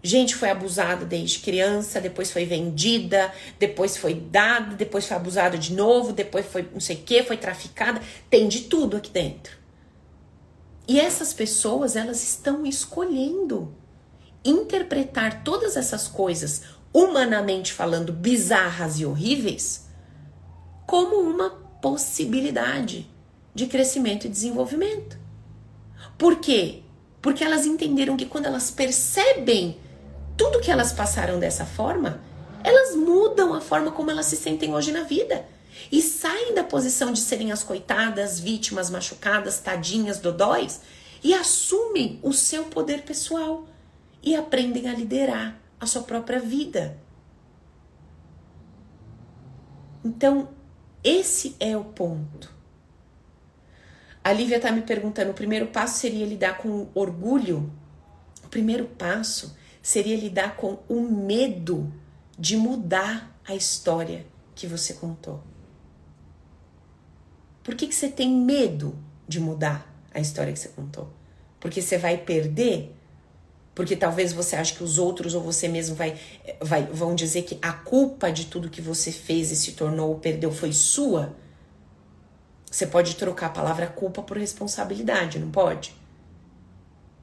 [0.00, 5.72] Gente foi abusada desde criança, depois foi vendida, depois foi dada, depois foi abusada de
[5.72, 8.00] novo, depois foi não sei o que, foi traficada.
[8.30, 9.56] Tem de tudo aqui dentro.
[10.86, 13.74] E essas pessoas, elas estão escolhendo
[14.44, 16.62] interpretar todas essas coisas,
[16.92, 19.88] humanamente falando, bizarras e horríveis,
[20.86, 21.50] como uma
[21.82, 23.15] possibilidade
[23.56, 25.18] de crescimento e desenvolvimento.
[26.18, 26.82] Por quê?
[27.22, 29.78] Porque elas entenderam que quando elas percebem
[30.36, 32.20] tudo que elas passaram dessa forma,
[32.62, 35.46] elas mudam a forma como elas se sentem hoje na vida.
[35.90, 40.82] E saem da posição de serem as coitadas, vítimas machucadas, tadinhas, dodóis,
[41.24, 43.66] e assumem o seu poder pessoal
[44.22, 46.98] e aprendem a liderar a sua própria vida.
[50.04, 50.50] Então,
[51.02, 52.55] esse é o ponto.
[54.26, 57.72] A Lívia está me perguntando: o primeiro passo seria lidar com orgulho?
[58.42, 61.92] O primeiro passo seria lidar com o medo
[62.36, 65.44] de mudar a história que você contou.
[67.62, 68.98] Por que, que você tem medo
[69.28, 71.08] de mudar a história que você contou?
[71.60, 72.96] Porque você vai perder?
[73.76, 76.18] Porque talvez você ache que os outros ou você mesmo vai,
[76.60, 80.18] vai, vão dizer que a culpa de tudo que você fez e se tornou ou
[80.18, 81.45] perdeu foi sua?
[82.76, 85.94] Você pode trocar a palavra culpa por responsabilidade, não pode?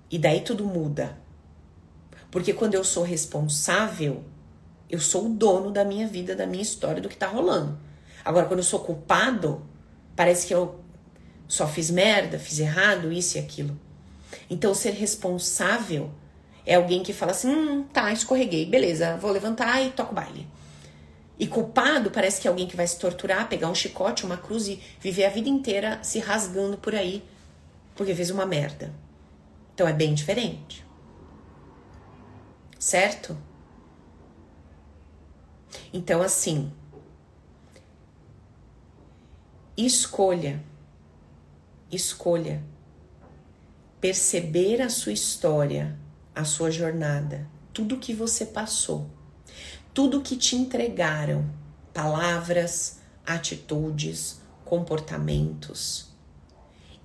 [0.10, 1.16] E daí tudo muda.
[2.32, 4.24] Porque quando eu sou responsável,
[4.90, 7.78] eu sou o dono da minha vida, da minha história, do que tá rolando.
[8.26, 9.64] Agora, quando eu sou culpado,
[10.16, 10.80] parece que eu
[11.48, 13.80] só fiz merda, fiz errado, isso e aquilo.
[14.50, 16.10] Então, ser responsável
[16.66, 20.48] é alguém que fala assim: hum, tá, escorreguei, beleza, vou levantar e toco baile.
[21.44, 24.70] E culpado parece que é alguém que vai se torturar, pegar um chicote, uma cruz
[24.70, 27.22] e viver a vida inteira se rasgando por aí
[27.94, 28.94] porque fez uma merda.
[29.74, 30.86] Então é bem diferente.
[32.80, 33.36] Certo?
[35.92, 36.72] Então, assim,
[39.76, 40.64] escolha,
[41.92, 42.64] escolha
[44.00, 46.00] perceber a sua história,
[46.34, 49.10] a sua jornada, tudo que você passou,
[49.94, 51.50] tudo que te entregaram,
[51.94, 56.12] palavras, atitudes, comportamentos.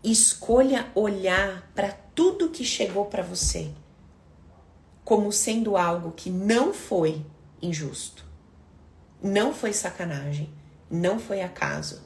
[0.03, 3.71] Escolha olhar para tudo que chegou para você
[5.05, 7.25] como sendo algo que não foi
[7.63, 8.29] injusto
[9.23, 10.51] não foi sacanagem,
[10.91, 12.03] não foi acaso.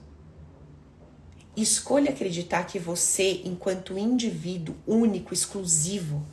[1.55, 6.25] Escolha acreditar que você, enquanto indivíduo único, exclusivo,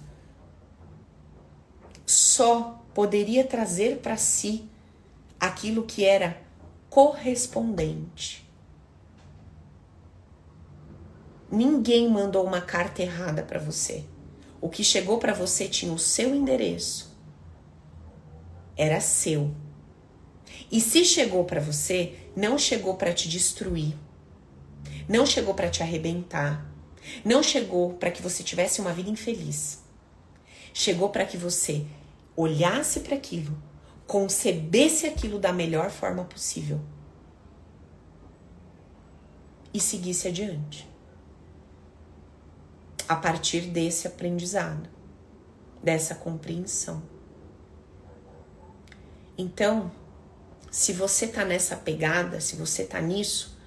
[2.06, 4.70] só poderia trazer para si
[5.40, 6.42] aquilo que era
[6.90, 8.48] correspondente.
[11.52, 14.04] Ninguém mandou uma carta errada para você.
[14.62, 17.18] O que chegou para você tinha o seu endereço.
[18.76, 19.52] Era seu.
[20.72, 23.96] E se chegou para você, não chegou para te destruir.
[25.08, 26.70] Não chegou para te arrebentar.
[27.26, 29.80] Não chegou para que você tivesse uma vida infeliz.
[30.74, 31.86] Chegou para que você
[32.42, 33.62] olhasse para aquilo,
[34.08, 36.80] concebesse aquilo da melhor forma possível
[39.74, 40.90] e seguisse adiante.
[43.10, 44.90] A partir desse aprendizado,
[45.84, 47.04] dessa compreensão.
[49.38, 49.92] Então,
[50.72, 53.58] se você tá nessa pegada, se você tá nisso,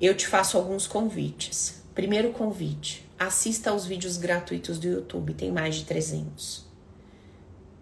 [0.00, 1.82] eu te faço alguns convites.
[1.94, 6.71] Primeiro convite: assista aos vídeos gratuitos do YouTube, tem mais de 300.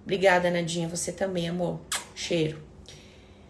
[0.02, 1.80] Obrigada, Nadinha, você também, amor.
[2.14, 2.62] Cheiro.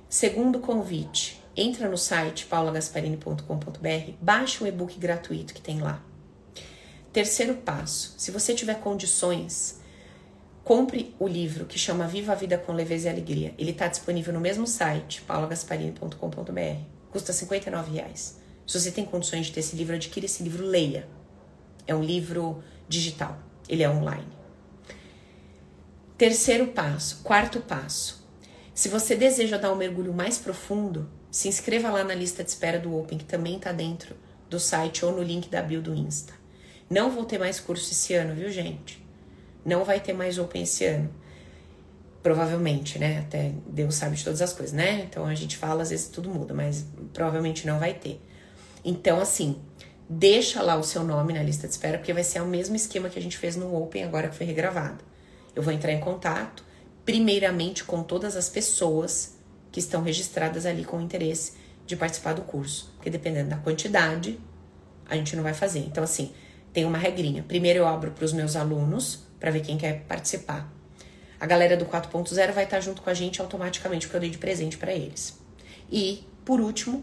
[0.08, 6.02] Segundo convite: entra no site paulagasparini.com.br, baixa o e-book gratuito que tem lá.
[7.12, 9.80] Terceiro passo: se você tiver condições,
[10.64, 13.54] compre o livro que chama Viva a Vida com Leveza e Alegria.
[13.58, 16.80] Ele está disponível no mesmo site, paulagasparini.com.br.
[17.10, 18.38] Custa 59 reais.
[18.66, 21.08] Se você tem condições de ter esse livro, adquira esse livro, leia.
[21.86, 23.36] É um livro digital,
[23.68, 24.39] ele é online.
[26.20, 28.28] Terceiro passo, quarto passo.
[28.74, 32.78] Se você deseja dar um mergulho mais profundo, se inscreva lá na lista de espera
[32.78, 34.14] do Open, que também está dentro
[34.46, 36.34] do site ou no link da bio do Insta.
[36.90, 39.02] Não vou ter mais curso esse ano, viu, gente?
[39.64, 41.10] Não vai ter mais Open esse ano.
[42.22, 43.20] Provavelmente, né?
[43.20, 45.06] Até Deus sabe de todas as coisas, né?
[45.08, 48.20] Então a gente fala, às vezes tudo muda, mas provavelmente não vai ter.
[48.84, 49.58] Então, assim,
[50.06, 53.08] deixa lá o seu nome na lista de espera, porque vai ser o mesmo esquema
[53.08, 55.08] que a gente fez no Open agora que foi regravado.
[55.54, 56.64] Eu vou entrar em contato,
[57.04, 59.36] primeiramente com todas as pessoas
[59.72, 61.52] que estão registradas ali com interesse
[61.86, 62.92] de participar do curso.
[62.96, 64.38] Porque dependendo da quantidade,
[65.08, 65.80] a gente não vai fazer.
[65.80, 66.32] Então, assim,
[66.72, 67.42] tem uma regrinha.
[67.42, 70.72] Primeiro eu abro para os meus alunos, para ver quem quer participar.
[71.38, 74.38] A galera do 4.0 vai estar junto com a gente automaticamente, porque eu dei de
[74.38, 75.38] presente para eles.
[75.90, 77.02] E, por último,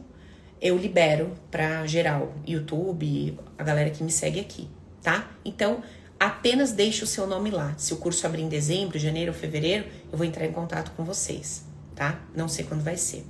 [0.62, 4.70] eu libero para geral, YouTube, a galera que me segue aqui,
[5.02, 5.30] tá?
[5.44, 5.84] Então,
[6.20, 7.74] apenas deixe o seu nome lá.
[7.78, 11.04] Se o curso abrir em dezembro, janeiro ou fevereiro, eu vou entrar em contato com
[11.04, 11.64] vocês,
[11.96, 12.20] tá?
[12.36, 13.26] Não sei quando vai ser.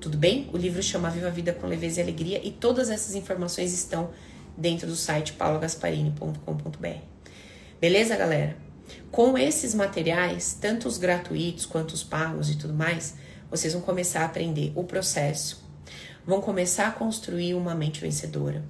[0.00, 0.48] Tudo bem?
[0.52, 4.10] O livro chama Viva a Vida com Leveza e Alegria e todas essas informações estão
[4.56, 6.88] dentro do site paulagasparini.com.br.
[7.80, 8.56] Beleza, galera?
[9.10, 13.14] Com esses materiais, tanto os gratuitos quanto os pagos e tudo mais,
[13.50, 15.62] vocês vão começar a aprender o processo,
[16.24, 18.64] vão começar a construir uma mente vencedora,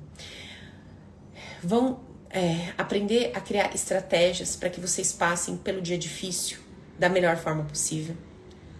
[1.62, 2.00] vão
[2.30, 6.58] é, aprender a criar estratégias para que vocês passem pelo dia difícil
[6.98, 8.14] da melhor forma possível.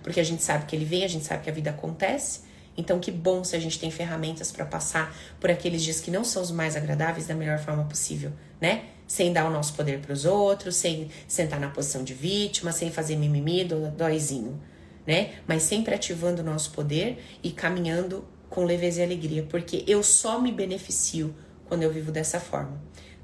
[0.03, 2.43] Porque a gente sabe que ele vem, a gente sabe que a vida acontece.
[2.77, 6.25] Então, que bom se a gente tem ferramentas para passar por aqueles dias que não
[6.25, 8.85] são os mais agradáveis da melhor forma possível, né?
[9.07, 12.91] Sem dar o nosso poder para os outros, sem sentar na posição de vítima, sem
[12.91, 14.63] fazer mimimi, do, dóizinho,
[15.07, 15.35] né?
[15.47, 20.41] Mas sempre ativando o nosso poder e caminhando com leveza e alegria, porque eu só
[20.41, 21.35] me beneficio
[21.67, 22.81] quando eu vivo dessa forma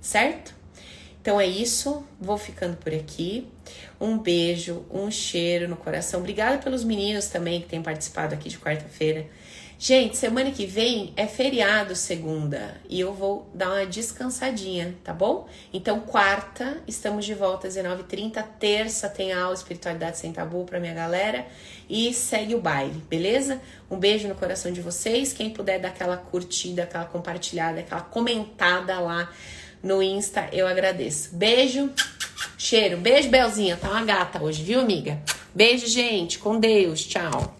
[0.06, 0.54] certo?
[1.20, 3.48] Então é isso, vou ficando por aqui.
[4.00, 6.20] Um beijo, um cheiro no coração.
[6.20, 9.26] Obrigada pelos meninos também que têm participado aqui de quarta-feira.
[9.78, 15.46] Gente, semana que vem é feriado segunda e eu vou dar uma descansadinha, tá bom?
[15.70, 18.42] Então, quarta, estamos de volta às 19h30.
[18.58, 21.44] Terça tem a aula Espiritualidade Sem Tabu pra minha galera
[21.90, 23.60] e segue o baile, beleza?
[23.90, 25.34] Um beijo no coração de vocês.
[25.34, 29.30] Quem puder dar aquela curtida, aquela compartilhada, aquela comentada lá
[29.86, 31.30] no Insta, eu agradeço.
[31.32, 31.90] Beijo,
[32.58, 32.96] cheiro.
[32.96, 33.76] Beijo, Belzinha.
[33.76, 35.18] Tá uma gata hoje, viu, amiga?
[35.54, 36.38] Beijo, gente.
[36.38, 37.04] Com Deus.
[37.04, 37.54] Tchau.